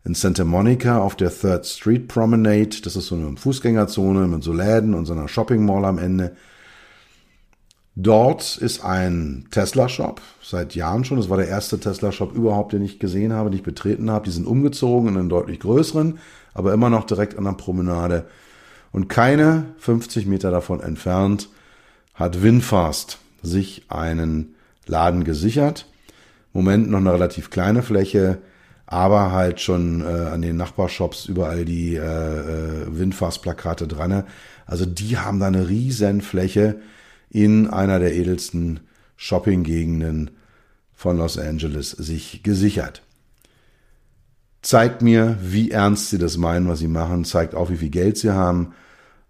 [0.06, 2.80] in Santa Monica auf der Third Street Promenade.
[2.82, 6.34] Das ist so eine Fußgängerzone mit so Läden und so einer Shopping Mall am Ende.
[7.94, 11.18] Dort ist ein Tesla-Shop, seit Jahren schon.
[11.18, 14.24] Das war der erste Tesla-Shop überhaupt, den ich gesehen habe, den ich betreten habe.
[14.24, 16.20] Die sind umgezogen in einen deutlich größeren,
[16.54, 18.24] aber immer noch direkt an der Promenade
[18.92, 21.48] und keine 50 Meter davon entfernt
[22.14, 24.54] hat Winfast sich einen
[24.86, 25.86] Laden gesichert.
[26.52, 28.38] Moment noch eine relativ kleine Fläche,
[28.86, 34.24] aber halt schon äh, an den Nachbarshops überall die äh, äh, Winfast-Plakate dran.
[34.66, 36.80] Also die haben da eine riesen Fläche
[37.30, 38.80] in einer der edelsten
[39.16, 40.30] Shopping-Gegenden
[40.94, 43.02] von Los Angeles sich gesichert.
[44.62, 48.18] Zeigt mir, wie ernst sie das meinen, was sie machen, zeigt auch, wie viel Geld
[48.18, 48.74] sie haben.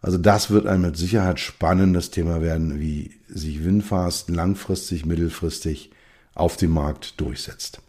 [0.00, 5.90] Also das wird ein mit Sicherheit spannendes Thema werden, wie sich Winfast langfristig, mittelfristig
[6.34, 7.80] auf dem Markt durchsetzt.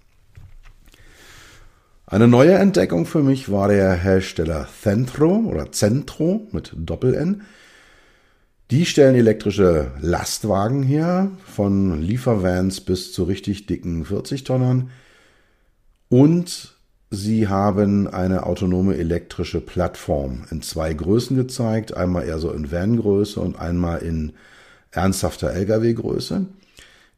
[2.08, 7.43] Eine neue Entdeckung für mich war der Hersteller Centro oder Centro mit Doppel-N.
[8.71, 14.89] Die stellen elektrische Lastwagen her, von Liefervans bis zu richtig dicken 40-Tonnern.
[16.10, 16.79] Und
[17.10, 21.95] sie haben eine autonome elektrische Plattform in zwei Größen gezeigt.
[21.95, 24.34] Einmal eher so in Van-Größe und einmal in
[24.91, 26.45] ernsthafter Lkw-Größe.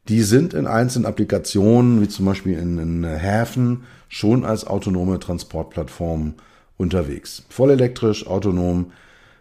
[0.08, 6.34] Die sind in einzelnen Applikationen, wie zum Beispiel in, in Häfen, schon als autonome Transportplattform
[6.76, 7.44] unterwegs.
[7.48, 8.92] Voll elektrisch, autonom,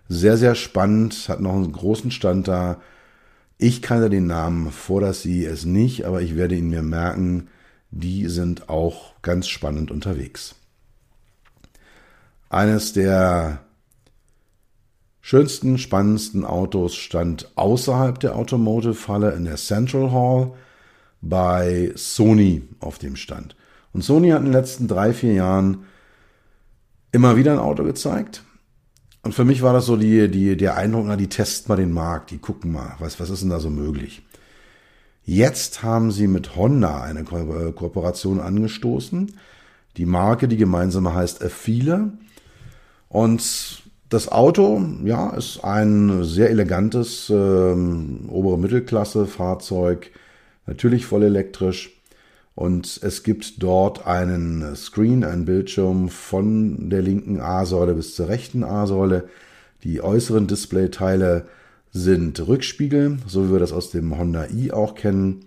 [0.08, 2.80] sehr, sehr spannend, hat noch einen großen Stand da.
[3.58, 7.48] Ich kannte den Namen vor der CES nicht, aber ich werde ihn mir merken.
[7.92, 10.56] Die sind auch ganz spannend unterwegs.
[12.50, 13.60] Eines der
[15.22, 20.54] schönsten, spannendsten Autos stand außerhalb der Automotive-Halle in der Central Hall
[21.22, 23.56] bei Sony auf dem Stand.
[23.94, 25.86] Und Sony hat in den letzten drei, vier Jahren
[27.12, 28.44] immer wieder ein Auto gezeigt.
[29.24, 31.92] Und für mich war das so die, die, der Eindruck, na, die testen mal den
[31.92, 34.24] Markt, die gucken mal, was, was ist denn da so möglich.
[35.24, 39.34] Jetzt haben sie mit Honda eine Ko äh, Kooperation angestoßen.
[39.98, 42.14] Die Marke, die gemeinsame heißt Affile.
[43.10, 50.12] Und das Auto, ja, ist ein sehr elegantes ähm, obere Mittelklasse Fahrzeug,
[50.66, 51.92] natürlich voll elektrisch.
[52.56, 58.64] Und es gibt dort einen Screen, einen Bildschirm von der linken A-Säule bis zur rechten
[58.64, 59.30] A-Säule.
[59.84, 61.46] Die äußeren Displayteile
[61.94, 65.46] sind Rückspiegel, so wie wir das aus dem Honda i auch kennen.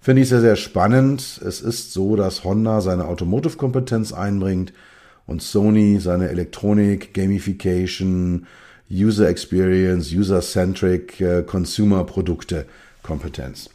[0.00, 1.40] Finde ich sehr, sehr spannend.
[1.44, 4.72] Es ist so, dass Honda seine Automotive-Kompetenz einbringt
[5.26, 8.46] und Sony seine Elektronik, Gamification,
[8.90, 12.66] User Experience, User-Centric äh, Consumer-Produkte
[13.02, 13.70] Kompetenz.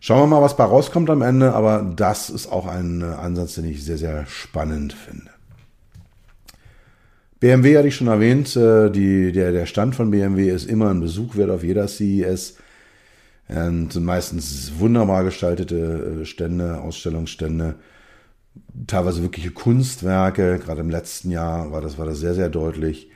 [0.00, 3.54] Schauen wir mal, was bei rauskommt am Ende, aber das ist auch ein äh, Ansatz,
[3.54, 5.30] den ich sehr, sehr spannend finde.
[7.44, 11.00] BMW hatte ich schon erwähnt, äh, die, der, der Stand von BMW ist immer ein
[11.00, 12.56] Besuch wert auf jeder CES.
[13.48, 17.74] Und sind meistens wunderbar gestaltete äh, Stände, Ausstellungsstände
[18.86, 20.58] teilweise wirkliche Kunstwerke.
[20.58, 23.10] Gerade im letzten Jahr war das, war das sehr, sehr deutlich.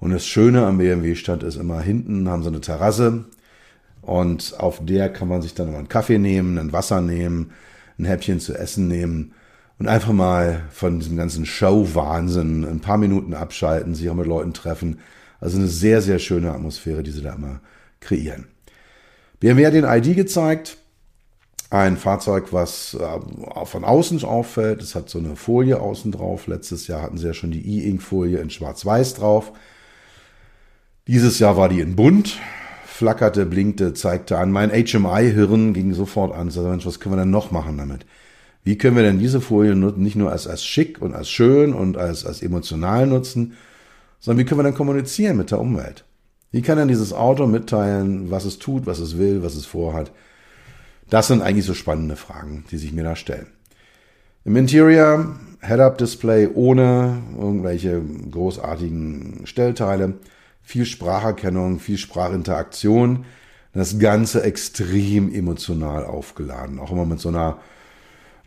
[0.00, 3.26] Und das Schöne am BMW-Stand ist immer, hinten haben sie eine Terrasse
[4.02, 7.52] und auf der kann man sich dann mal einen Kaffee nehmen, ein Wasser nehmen,
[7.96, 9.34] ein Häppchen zu essen nehmen
[9.78, 14.52] und einfach mal von diesem ganzen Show-Wahnsinn ein paar Minuten abschalten, sich auch mit Leuten
[14.52, 15.00] treffen.
[15.40, 17.60] Also eine sehr, sehr schöne Atmosphäre, die sie da immer
[18.00, 18.48] kreieren.
[19.40, 20.78] BMW hat den ID gezeigt.
[21.70, 24.82] Ein Fahrzeug, was äh, von außen auffällt.
[24.82, 26.46] Es hat so eine Folie außen drauf.
[26.46, 29.52] Letztes Jahr hatten sie ja schon die E-Ink-Folie in schwarz-weiß drauf.
[31.06, 32.38] Dieses Jahr war die in bunt,
[32.86, 34.50] flackerte, blinkte, zeigte an.
[34.50, 36.50] Mein HMI-Hirn ging sofort an.
[36.50, 38.06] So, Mensch, was können wir denn noch machen damit?
[38.68, 41.96] Wie können wir denn diese Folie nicht nur als, als schick und als schön und
[41.96, 43.54] als, als emotional nutzen,
[44.20, 46.04] sondern wie können wir dann kommunizieren mit der Umwelt?
[46.50, 50.12] Wie kann denn dieses Auto mitteilen, was es tut, was es will, was es vorhat?
[51.08, 53.46] Das sind eigentlich so spannende Fragen, die sich mir da stellen.
[54.44, 60.18] Im Interior Head-Up-Display ohne irgendwelche großartigen Stellteile,
[60.60, 63.24] viel Spracherkennung, viel Sprachinteraktion.
[63.72, 67.60] Das Ganze extrem emotional aufgeladen, auch immer mit so einer,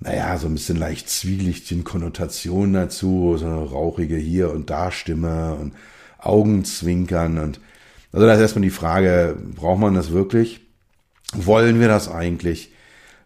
[0.01, 5.55] naja, so ein bisschen leicht zwielichtigen Konnotation dazu, so eine rauchige hier und da Stimme
[5.55, 5.73] und
[6.17, 7.59] Augenzwinkern und
[8.13, 10.59] also da ist erstmal die Frage, braucht man das wirklich?
[11.33, 12.71] wollen wir das eigentlich?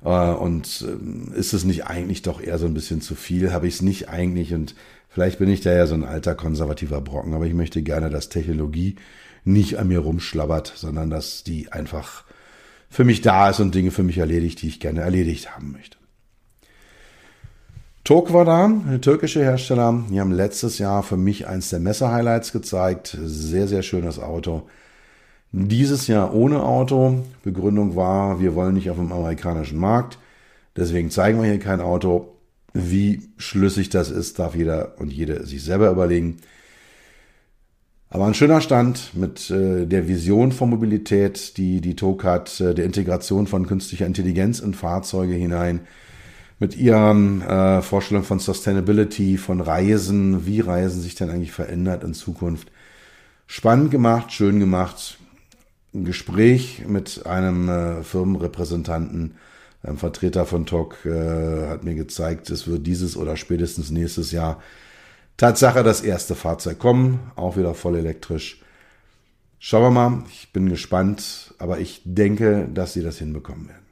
[0.04, 3.52] Äh, und ähm, ist es nicht eigentlich doch eher so ein bisschen zu viel?
[3.52, 4.54] Habe ich es nicht eigentlich?
[4.54, 4.76] Und
[5.10, 8.30] vielleicht bin ich da ja so ein alter konservativer Brocken, aber ich möchte gerne, dass
[8.30, 8.96] Technologie
[9.44, 12.24] nicht an mir rumschlabbert, sondern dass die einfach
[12.90, 15.98] für mich da ist und Dinge für mich erledigt, die ich gerne erledigt haben möchte.
[18.06, 20.04] Tok war da, eine türkische Hersteller.
[20.12, 23.18] Die haben letztes Jahr für mich eins der Messe-Highlights gezeigt.
[23.20, 24.70] Sehr, sehr schönes Auto.
[25.52, 27.24] Dieses Jahr ohne Auto.
[27.44, 30.20] Begründung war, wir wollen nicht auf dem amerikanischen Markt.
[30.78, 32.36] Deswegen zeigen wir hier kein Auto.
[32.76, 36.38] Wie schlüssig das ist, darf jeder und jede sich selber überlegen.
[38.12, 42.76] Aber ein schöner Stand mit äh, der Vision von Mobilität, die die TOG hat, äh,
[42.76, 45.88] der Integration von künstlicher Intelligenz in Fahrzeuge hinein,
[46.60, 52.14] mit ihren äh, Vorstellungen von Sustainability, von Reisen, wie Reisen sich denn eigentlich verändert in
[52.14, 52.72] Zukunft.
[53.48, 55.18] Spannend gemacht, schön gemacht,
[55.94, 59.36] ein Gespräch mit einem äh, Firmenrepräsentanten,
[59.84, 64.62] ein Vertreter von TOC, äh, hat mir gezeigt, es wird dieses oder spätestens nächstes Jahr
[65.38, 68.62] Tatsache das erste Fahrzeug kommen, auch wieder voll elektrisch.
[69.60, 73.85] Schauen wir mal, ich bin gespannt, aber ich denke, dass sie das hinbekommen werden.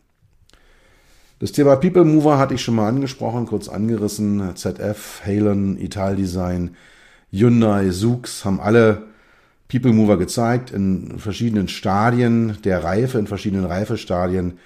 [1.44, 4.56] Das Thema People Mover hatte ich schon mal angesprochen, kurz angerissen.
[4.56, 6.78] ZF, Halen, Ital Design,
[7.34, 9.08] Hyundai, Zoox haben alle
[9.68, 14.58] People Mover gezeigt in verschiedenen Stadien der Reife, in verschiedenen Reifestadien.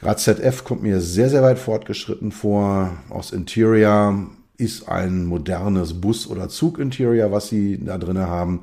[0.00, 2.90] Gerade ZF kommt mir sehr, sehr weit fortgeschritten vor.
[3.08, 4.26] Aus Interior
[4.58, 8.62] ist ein modernes Bus- oder Zug-Interior, was sie da drin haben.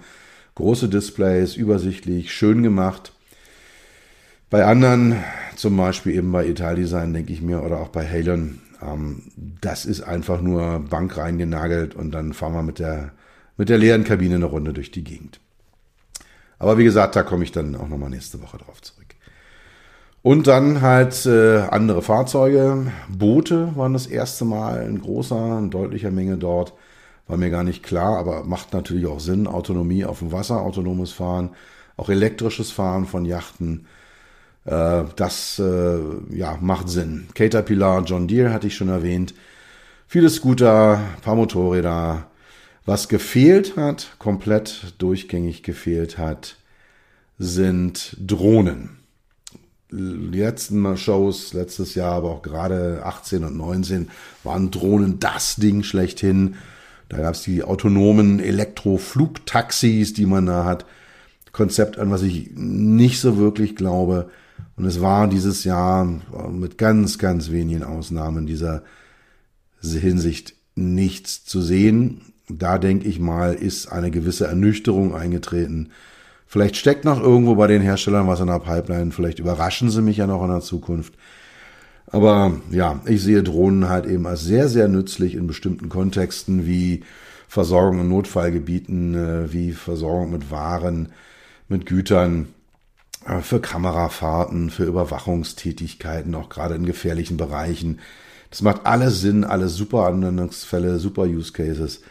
[0.56, 3.13] Große Displays, übersichtlich, schön gemacht.
[4.54, 5.16] Bei anderen,
[5.56, 10.02] zum Beispiel eben bei Italdesign, denke ich mir, oder auch bei Halen, ähm, das ist
[10.02, 13.14] einfach nur Bank reingenagelt und dann fahren wir mit der
[13.58, 15.40] mit der leeren Kabine eine Runde durch die Gegend.
[16.60, 19.16] Aber wie gesagt, da komme ich dann auch nochmal nächste Woche drauf zurück.
[20.22, 22.92] Und dann halt äh, andere Fahrzeuge.
[23.10, 26.74] Boote waren das erste Mal in großer, in deutlicher Menge dort.
[27.26, 29.48] War mir gar nicht klar, aber macht natürlich auch Sinn.
[29.48, 31.50] Autonomie auf dem Wasser, autonomes Fahren,
[31.98, 33.88] auch elektrisches Fahren von Yachten.
[34.66, 36.00] Äh, das äh,
[36.30, 37.28] ja, macht Sinn.
[37.34, 39.34] Caterpillar, John Deere hatte ich schon erwähnt.
[40.08, 42.28] Viele Scooter, paar Motorräder.
[42.86, 46.58] Was gefehlt hat, komplett durchgängig gefehlt hat,
[47.38, 49.04] sind Drohnen
[49.94, 54.10] die letzten Shows, letztes Jahr, aber auch gerade 18 und 19,
[54.44, 56.56] waren Drohnen das Ding schlechthin.
[57.10, 60.86] Da gab es die autonomen Elektroflugtaxis, die man da hat.
[61.52, 64.32] Konzept, an was ich nicht so wirklich glaube.
[64.84, 66.06] Und es war dieses Jahr
[66.52, 68.84] mit ganz, ganz wenigen Ausnahmen dieser
[69.82, 72.34] Hinsicht nichts zu sehen.
[72.50, 75.90] Da denke ich mal, ist eine gewisse Ernüchterung eingetreten
[76.54, 79.10] Vielleicht steckt noch irgendwo bei den Herstellern was in der Pipeline.
[79.12, 81.16] Vielleicht überraschen sie mich ja noch in der Zukunft.
[82.06, 87.02] Aber ja, ich sehe Drohnen halt eben als sehr, sehr nützlich in bestimmten Kontexten wie
[87.48, 91.10] Versorgung in Notfallgebieten, äh, wie Versorgung mit Waren,
[91.70, 92.63] mit Gütern, äh,
[93.42, 98.00] für Kamerafahrten, für Überwachungstätigkeiten, auch gerade in gefährlichen Bereichen.
[98.50, 102.02] Das macht alles Sinn, alles super Anwendungsfälle, super Use Cases.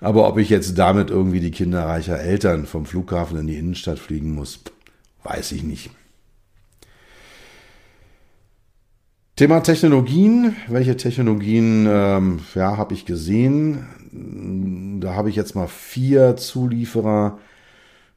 [0.00, 3.98] Aber ob ich jetzt damit irgendwie die Kinder reicher Eltern vom Flughafen in die Innenstadt
[3.98, 4.60] fliegen muss,
[5.24, 5.90] weiß ich nicht.
[9.36, 10.56] Thema Technologien.
[10.68, 14.98] Welche Technologien ähm, ja, habe ich gesehen?
[15.00, 17.38] Da habe ich jetzt mal vier Zulieferer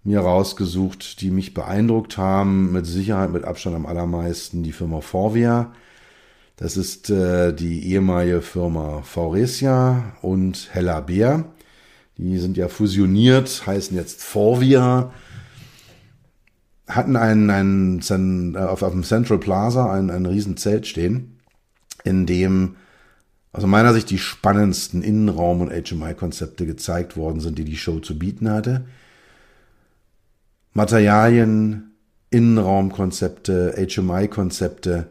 [0.03, 2.71] mir rausgesucht, die mich beeindruckt haben.
[2.71, 5.71] Mit Sicherheit mit Abstand am allermeisten die Firma Forvia.
[6.57, 11.45] Das ist äh, die ehemalige Firma Faurecia und Hella Bär.
[12.17, 15.11] Die sind ja fusioniert, heißen jetzt Forvia.
[16.87, 21.39] Hatten einen, einen auf, auf dem Central Plaza ein, ein riesen Zelt stehen,
[22.03, 22.75] in dem
[23.53, 28.17] aus meiner Sicht die spannendsten Innenraum- und HMI-Konzepte gezeigt worden sind, die die Show zu
[28.17, 28.85] bieten hatte.
[30.74, 31.95] Materialien,
[32.30, 35.07] Innenraumkonzepte, HMI-Konzepte,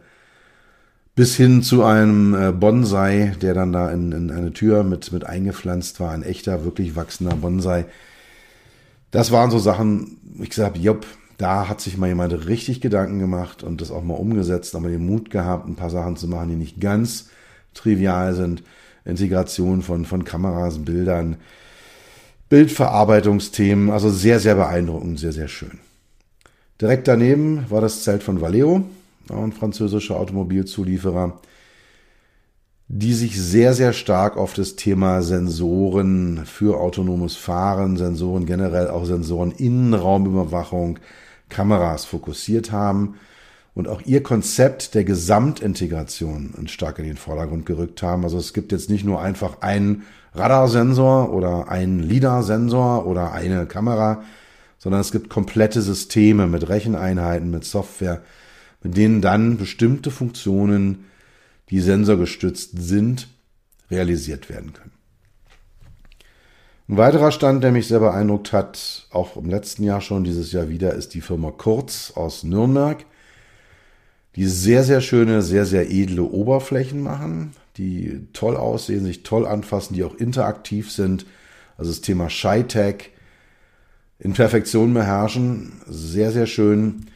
[1.14, 5.26] bis hin zu einem äh, Bonsai, der dann da in, in eine Tür mit, mit
[5.26, 7.84] eingepflanzt war, ein echter, wirklich wachsender Bonsai.
[9.10, 11.04] Das waren so Sachen, ich gesagt jopp,
[11.36, 15.04] da hat sich mal jemand richtig Gedanken gemacht und das auch mal umgesetzt, aber den
[15.04, 17.28] Mut gehabt, ein paar Sachen zu machen, die nicht ganz
[17.74, 18.62] trivial sind.
[19.04, 21.36] Integration von, von Kameras, Bildern,
[22.50, 25.78] Bildverarbeitungsthemen, also sehr, sehr beeindruckend, sehr, sehr schön.
[26.80, 28.84] Direkt daneben war das Zelt von Valeo,
[29.30, 31.40] ein französischer Automobilzulieferer,
[32.88, 39.04] die sich sehr, sehr stark auf das Thema Sensoren für autonomes Fahren, Sensoren generell auch
[39.04, 40.98] Sensoren Innenraumüberwachung,
[41.48, 43.14] Kameras fokussiert haben
[43.74, 48.24] und auch ihr Konzept der Gesamtintegration stark in den Vordergrund gerückt haben.
[48.24, 50.04] Also es gibt jetzt nicht nur einfach einen
[50.34, 54.22] Radarsensor oder einen LIDAR-Sensor oder eine Kamera,
[54.78, 58.22] sondern es gibt komplette Systeme mit Recheneinheiten, mit Software,
[58.82, 61.06] mit denen dann bestimmte Funktionen,
[61.68, 63.28] die sensorgestützt sind,
[63.90, 64.92] realisiert werden können.
[66.88, 70.68] Ein weiterer Stand, der mich sehr beeindruckt hat, auch im letzten Jahr schon, dieses Jahr
[70.68, 73.04] wieder, ist die Firma Kurz aus Nürnberg,
[74.36, 79.94] die sehr, sehr schöne, sehr, sehr edle Oberflächen machen, die toll aussehen, sich toll anfassen,
[79.94, 81.26] die auch interaktiv sind.
[81.76, 83.10] Also das Thema Shy-Tech
[84.18, 85.72] in Perfektion beherrschen.
[85.86, 87.06] Sehr, sehr schön.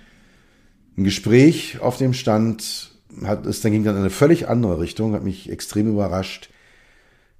[0.96, 2.92] Ein Gespräch auf dem Stand
[3.24, 6.50] hat es dann ging dann in eine völlig andere Richtung, hat mich extrem überrascht.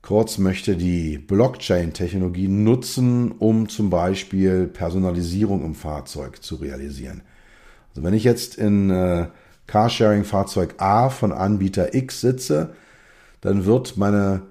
[0.03, 7.23] Kurz möchte die Blockchain-Technologie nutzen, um zum Beispiel Personalisierung im Fahrzeug zu realisieren.
[7.89, 9.29] Also wenn ich jetzt in äh,
[9.67, 12.71] Carsharing-Fahrzeug A von Anbieter X sitze,
[13.41, 14.43] dann wird meine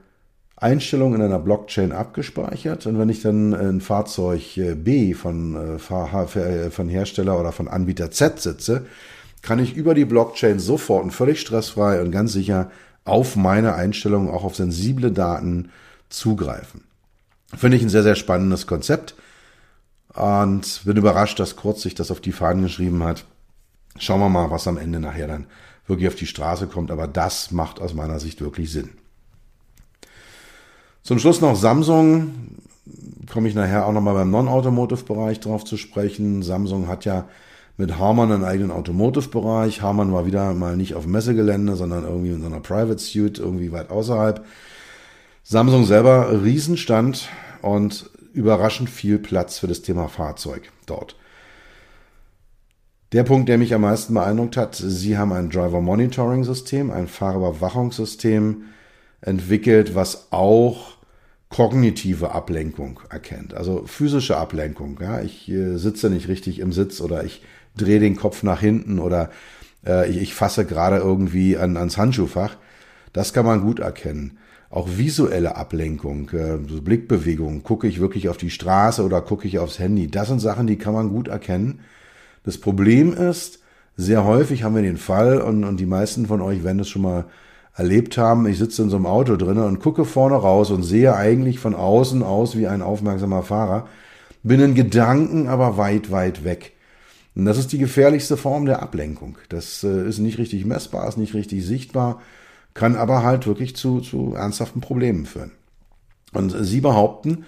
[0.55, 6.39] Einstellung in einer Blockchain abgespeichert und wenn ich dann in Fahrzeug äh, B von, äh,
[6.39, 8.85] äh, von Hersteller oder von Anbieter Z sitze,
[9.41, 12.71] kann ich über die Blockchain sofort und völlig stressfrei und ganz sicher
[13.03, 15.69] auf meine Einstellungen, auch auf sensible Daten
[16.07, 16.85] zugreifen.
[17.55, 19.15] Finde ich ein sehr, sehr spannendes Konzept
[20.13, 23.25] und bin überrascht, dass Kurz sich das auf die Fahnen geschrieben hat.
[23.97, 25.45] Schauen wir mal, was am Ende nachher dann
[25.87, 28.89] wirklich auf die Straße kommt, aber das macht aus meiner Sicht wirklich Sinn.
[31.03, 32.57] Zum Schluss noch Samsung.
[33.31, 36.43] Komme ich nachher auch nochmal beim Non-Automotive-Bereich drauf zu sprechen.
[36.43, 37.27] Samsung hat ja
[37.77, 39.81] mit Harman einen eigenen Automotive-Bereich.
[39.81, 43.71] Harman war wieder mal nicht auf Messegelände, sondern irgendwie in so einer Private Suite, irgendwie
[43.71, 44.45] weit außerhalb.
[45.43, 47.27] Samsung selber Riesenstand
[47.61, 51.15] und überraschend viel Platz für das Thema Fahrzeug dort.
[53.13, 57.07] Der Punkt, der mich am meisten beeindruckt hat, Sie haben ein Driver Monitoring System, ein
[57.07, 58.63] Fahrerüberwachungssystem
[59.21, 60.97] entwickelt, was auch
[61.49, 64.99] kognitive Ablenkung erkennt, also physische Ablenkung.
[64.99, 67.43] Ja, ich äh, sitze nicht richtig im Sitz oder ich
[67.77, 69.29] drehe den Kopf nach hinten oder
[69.85, 72.57] äh, ich, ich fasse gerade irgendwie an, ans Handschuhfach.
[73.13, 74.39] Das kann man gut erkennen.
[74.71, 79.77] Auch visuelle Ablenkung, äh, Blickbewegung, gucke ich wirklich auf die Straße oder gucke ich aufs
[79.77, 80.09] Handy.
[80.09, 81.81] Das sind Sachen, die kann man gut erkennen.
[82.43, 83.59] Das Problem ist,
[83.95, 87.03] sehr häufig haben wir den Fall, und, und die meisten von euch werden es schon
[87.03, 87.25] mal
[87.75, 91.15] erlebt haben, ich sitze in so einem Auto drin und gucke vorne raus und sehe
[91.15, 93.87] eigentlich von außen aus wie ein aufmerksamer Fahrer,
[94.43, 96.73] bin in Gedanken aber weit, weit weg.
[97.35, 99.37] Und das ist die gefährlichste Form der Ablenkung.
[99.49, 102.21] Das äh, ist nicht richtig messbar, ist nicht richtig sichtbar,
[102.75, 105.51] kann aber halt wirklich zu, zu ernsthaften Problemen führen.
[106.31, 107.45] Und Sie behaupten,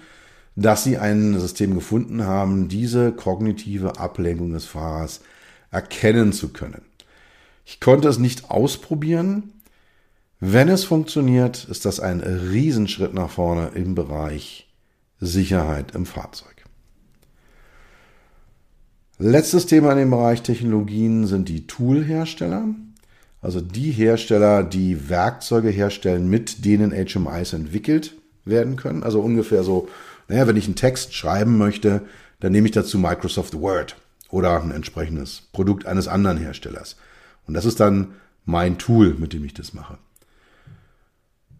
[0.56, 5.20] dass Sie ein System gefunden haben, diese kognitive Ablenkung des Fahrers
[5.70, 6.82] erkennen zu können.
[7.64, 9.52] Ich konnte es nicht ausprobieren,
[10.40, 14.68] wenn es funktioniert, ist das ein Riesenschritt nach vorne im Bereich
[15.18, 16.64] Sicherheit im Fahrzeug.
[19.18, 22.66] Letztes Thema in dem Bereich Technologien sind die Toolhersteller.
[23.40, 29.02] Also die Hersteller, die Werkzeuge herstellen, mit denen HMIs entwickelt werden können.
[29.04, 29.88] Also ungefähr so,
[30.28, 32.02] naja, wenn ich einen Text schreiben möchte,
[32.40, 33.96] dann nehme ich dazu Microsoft Word
[34.30, 36.96] oder ein entsprechendes Produkt eines anderen Herstellers.
[37.46, 38.14] Und das ist dann
[38.44, 39.98] mein Tool, mit dem ich das mache.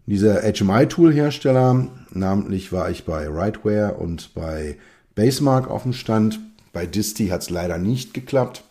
[0.05, 4.77] Dieser HMI-Tool-Hersteller, namentlich war ich bei Rightware und bei
[5.15, 6.39] Basemark auf dem Stand.
[6.71, 8.63] Bei Disti hat es leider nicht geklappt,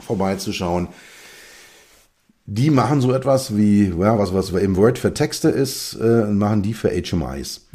[0.00, 0.88] vorbeizuschauen.
[2.46, 6.62] Die machen so etwas wie, ja, was, was im Word für Texte ist, äh, machen
[6.62, 7.66] die für HMIs.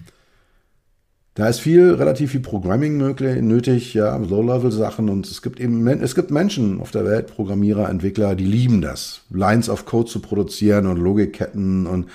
[1.37, 6.15] Da ist viel, relativ viel Programming möglich, nötig, ja, Low-Level-Sachen und es gibt eben, es
[6.15, 10.87] gibt Menschen auf der Welt, Programmierer, Entwickler, die lieben das, Lines of Code zu produzieren
[10.87, 12.07] und Logikketten und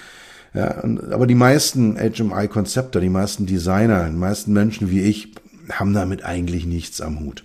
[0.55, 5.33] ja, aber die meisten HMI-Konzepte, die meisten Designer, die meisten Menschen wie ich
[5.70, 7.45] haben damit eigentlich nichts am Hut.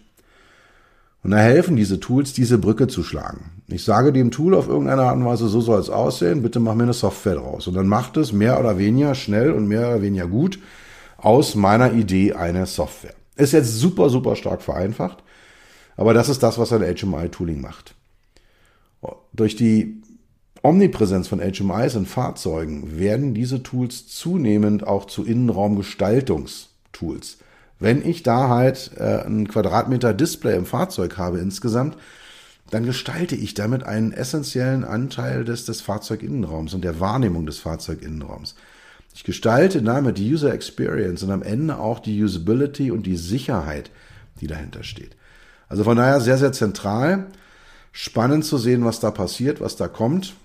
[1.23, 3.51] Und da helfen diese Tools, diese Brücke zu schlagen.
[3.67, 6.73] Ich sage dem Tool auf irgendeine Art und Weise, so soll es aussehen, bitte mach
[6.73, 7.67] mir eine Software draus.
[7.67, 10.57] Und dann macht es mehr oder weniger schnell und mehr oder weniger gut
[11.17, 13.13] aus meiner Idee eine Software.
[13.35, 15.23] Ist jetzt super, super stark vereinfacht,
[15.95, 17.95] aber das ist das, was ein HMI-Tooling macht.
[19.33, 20.01] Durch die
[20.63, 27.37] Omnipräsenz von HMIs in Fahrzeugen werden diese Tools zunehmend auch zu Innenraumgestaltungstools.
[27.79, 31.95] Wenn ich da halt äh, einen Quadratmeter Display im Fahrzeug habe insgesamt,
[32.71, 38.55] dann gestalte ich damit einen essentiellen Anteil des, des Fahrzeuginnenraums und der Wahrnehmung des Fahrzeuginnenraums.
[39.17, 43.89] Ich gestalte damit die User Experience und am Ende auch die Usability und die Sicherheit,
[44.41, 45.17] die dahinter steht.
[45.67, 47.25] Also von daher sehr, sehr zentral.
[47.91, 50.35] Spannend zu sehen, was da passiert, was da kommt.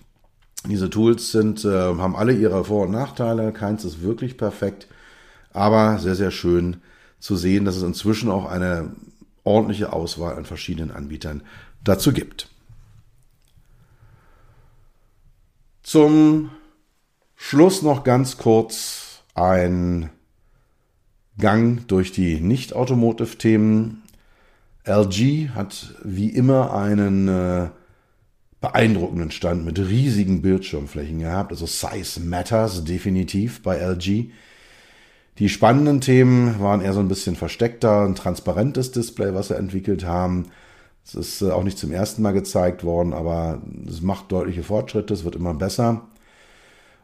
[0.67, 3.53] Diese Tools sind, äh, haben alle ihre Vor- und Nachteile.
[3.53, 4.87] Keins ist wirklich perfekt,
[5.53, 6.79] aber sehr, sehr schön
[7.21, 8.97] zu sehen, dass es inzwischen auch eine
[9.45, 11.43] ordentliche Auswahl an verschiedenen Anbietern
[11.85, 12.49] dazu gibt.
[15.83, 16.49] Zum
[17.45, 20.11] Schluss noch ganz kurz ein
[21.39, 24.05] Gang durch die Nicht-Automotive-Themen.
[24.85, 27.69] LG hat wie immer einen äh,
[28.61, 31.51] beeindruckenden Stand mit riesigen Bildschirmflächen gehabt.
[31.51, 34.31] Also Size Matters definitiv bei LG.
[35.39, 40.07] Die spannenden Themen waren eher so ein bisschen versteckter, ein transparentes Display, was sie entwickelt
[40.07, 40.47] haben.
[41.05, 45.13] Es ist äh, auch nicht zum ersten Mal gezeigt worden, aber es macht deutliche Fortschritte,
[45.13, 46.07] es wird immer besser.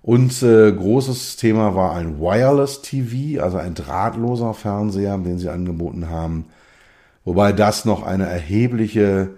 [0.03, 6.09] Und äh, großes Thema war ein Wireless TV, also ein drahtloser Fernseher, den sie angeboten
[6.09, 6.47] haben.
[7.25, 9.31] Wobei das noch eine erhebliche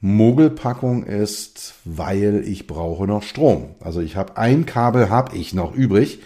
[0.00, 3.76] Mogelpackung ist, weil ich brauche noch Strom.
[3.80, 6.20] Also ich habe ein Kabel habe ich noch übrig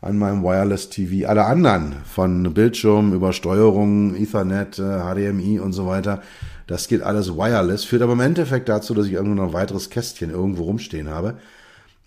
[0.00, 1.28] an meinem Wireless TV.
[1.28, 6.22] Alle anderen von Bildschirm über Steuerung, Ethernet, HDMI äh, und so weiter,
[6.68, 7.84] das geht alles wireless.
[7.84, 11.34] Führt aber im Endeffekt dazu, dass ich irgendwo noch ein weiteres Kästchen irgendwo rumstehen habe,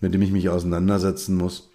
[0.02, 1.70] mit dem ich mich auseinandersetzen muss.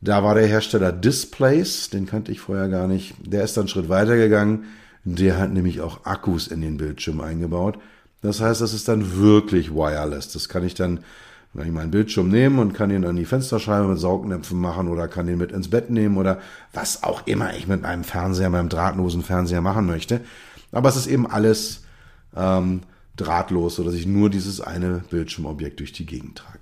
[0.00, 3.14] Da war der Hersteller Displays, den kannte ich vorher gar nicht.
[3.20, 4.64] Der ist dann einen Schritt weiter gegangen.
[5.04, 7.78] Der hat nämlich auch Akkus in den Bildschirm eingebaut.
[8.22, 10.32] Das heißt, das ist dann wirklich wireless.
[10.32, 11.00] Das kann ich dann,
[11.52, 15.08] wenn ich meinen Bildschirm nehmen und kann ihn an die Fensterscheibe mit Saugnäpfen machen oder
[15.08, 16.40] kann ihn mit ins Bett nehmen oder
[16.72, 20.20] was auch immer ich mit meinem Fernseher, meinem drahtlosen Fernseher machen möchte.
[20.72, 21.82] Aber es ist eben alles
[22.36, 22.82] ähm,
[23.16, 26.59] drahtlos, sodass ich nur dieses eine Bildschirmobjekt durch die Gegend trage.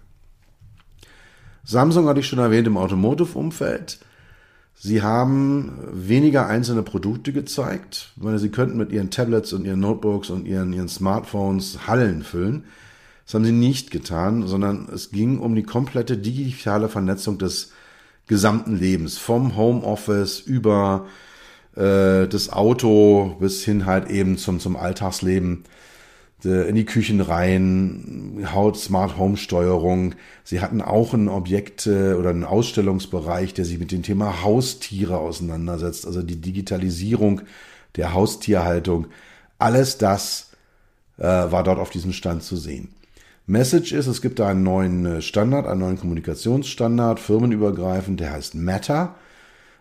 [1.69, 3.99] Samsung hatte ich schon erwähnt im Automotive-Umfeld.
[4.75, 8.12] Sie haben weniger einzelne Produkte gezeigt.
[8.16, 12.64] Meine, sie könnten mit ihren Tablets und ihren Notebooks und ihren, ihren Smartphones Hallen füllen.
[13.27, 17.73] Das haben sie nicht getan, sondern es ging um die komplette digitale Vernetzung des
[18.27, 19.19] gesamten Lebens.
[19.19, 21.05] Vom Homeoffice über
[21.77, 25.64] äh, das Auto bis hin halt eben zum, zum Alltagsleben
[26.45, 30.14] in die Küchen rein, Haut Smart Home Steuerung.
[30.45, 35.18] Sie hatten auch ein Objekt äh, oder einen Ausstellungsbereich, der sich mit dem Thema Haustiere
[35.18, 37.41] auseinandersetzt, also die Digitalisierung
[37.97, 39.09] der Haustierhaltung.
[39.59, 40.51] Alles das
[41.16, 42.91] äh, war dort auf diesem Stand zu sehen.
[43.47, 48.55] Message ist, es gibt da einen neuen äh, Standard, einen neuen Kommunikationsstandard, firmenübergreifend, der heißt
[48.55, 49.16] Meta.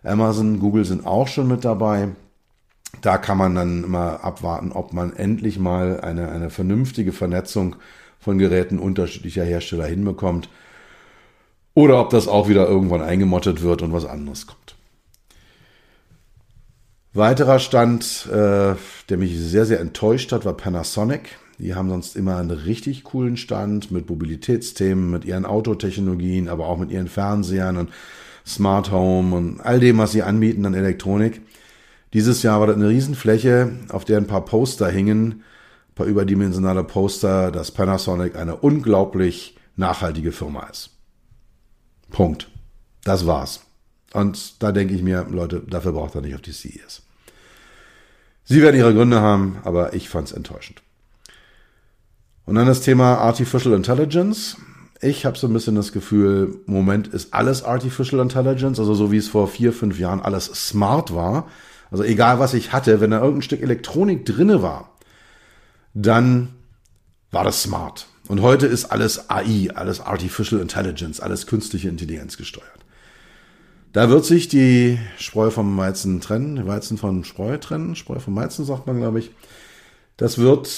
[0.04, 2.10] Amazon, Google sind auch schon mit dabei
[3.02, 7.76] da kann man dann immer abwarten, ob man endlich mal eine, eine vernünftige Vernetzung
[8.20, 10.50] von Geräten unterschiedlicher Hersteller hinbekommt.
[11.74, 14.76] Oder ob das auch wieder irgendwann eingemottet wird und was anderes kommt.
[17.14, 18.76] Weiterer Stand, äh,
[19.10, 21.38] der mich sehr, sehr enttäuscht hat, war Panasonic.
[21.60, 26.78] Die haben sonst immer einen richtig coolen Stand mit Mobilitätsthemen, mit ihren Autotechnologien, aber auch
[26.78, 27.90] mit ihren Fernsehern und
[28.46, 31.42] Smart Home und all dem, was sie anbieten an Elektronik.
[32.14, 35.44] Dieses Jahr war das eine Riesenfläche, auf der ein paar Poster hingen,
[35.90, 40.92] ein paar überdimensionale Poster, dass Panasonic eine unglaublich nachhaltige Firma ist.
[42.10, 42.50] Punkt.
[43.04, 43.62] Das war's.
[44.14, 47.04] Und da denke ich mir, Leute, dafür braucht er nicht auf die CES.
[48.44, 50.82] Sie werden ihre Gründe haben, aber ich fand's enttäuschend.
[52.46, 54.56] Und dann das Thema Artificial Intelligence.
[55.02, 59.12] Ich habe so ein bisschen das Gefühl, im Moment ist alles Artificial Intelligence, also so
[59.12, 61.48] wie es vor vier, fünf Jahren alles smart war,
[61.92, 64.98] also egal was ich hatte, wenn da irgendein Stück Elektronik drinne war,
[65.94, 66.50] dann
[67.32, 68.08] war das smart.
[68.28, 72.78] Und heute ist alles AI, alles Artificial Intelligence, alles künstliche Intelligenz gesteuert.
[73.94, 78.66] Da wird sich die Spreu vom Weizen trennen, Weizen von Spreu trennen, Spreu vom Weizen
[78.66, 79.32] sagt man, glaube ich.
[80.18, 80.70] Das wird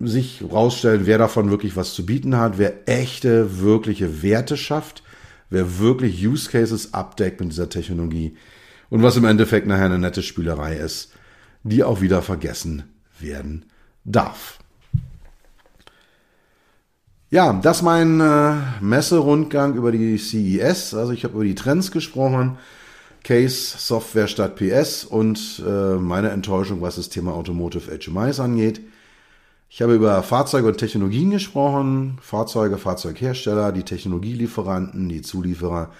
[0.00, 5.02] sich rausstellen, wer davon wirklich was zu bieten hat, wer echte, wirkliche Werte schafft,
[5.50, 8.36] wer wirklich Use Cases abdeckt mit dieser Technologie
[8.90, 11.12] und was im Endeffekt nachher eine nette Spielerei ist,
[11.62, 12.82] die auch wieder vergessen
[13.18, 13.66] werden
[14.04, 14.58] darf.
[17.30, 20.94] Ja, das mein äh, Messerundgang über die CES.
[20.94, 22.58] Also ich habe über die Trends gesprochen.
[23.22, 28.80] Case, Software statt PS und äh, meine Enttäuschung, was das Thema Automotive HMIs angeht.
[29.68, 35.90] Ich habe über Fahrzeuge und Technologien gesprochen, Fahrzeuge, Fahrzeughersteller, die Technologielieferanten, die Zulieferer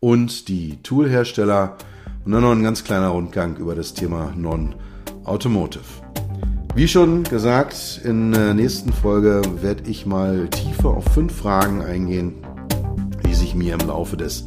[0.00, 1.76] und die Toolhersteller.
[2.24, 5.84] Und dann noch ein ganz kleiner Rundgang über das Thema Non-Automotive.
[6.74, 12.34] Wie schon gesagt, in der nächsten Folge werde ich mal tiefer auf fünf Fragen eingehen,
[13.26, 14.46] die sich mir im Laufe des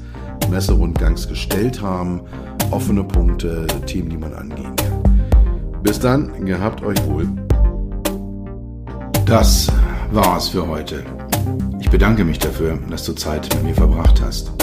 [0.50, 2.22] Messerundgangs gestellt haben.
[2.72, 5.82] Offene Punkte, Themen, die man angehen kann.
[5.84, 7.30] Bis dann, gehabt euch wohl.
[9.26, 9.72] Das
[10.12, 11.04] war's für heute.
[11.80, 14.57] Ich bedanke mich dafür, dass du Zeit mit mir verbracht hast.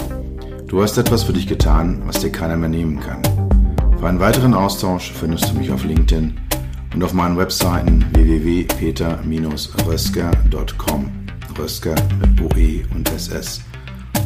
[0.75, 3.23] Du hast etwas für dich getan, was dir keiner mehr nehmen kann.
[3.97, 6.37] Für einen weiteren Austausch findest du mich auf LinkedIn
[6.93, 11.13] und auf meinen Webseiten www.peter-rösker.com
[11.57, 13.61] Rösker mit OE und SS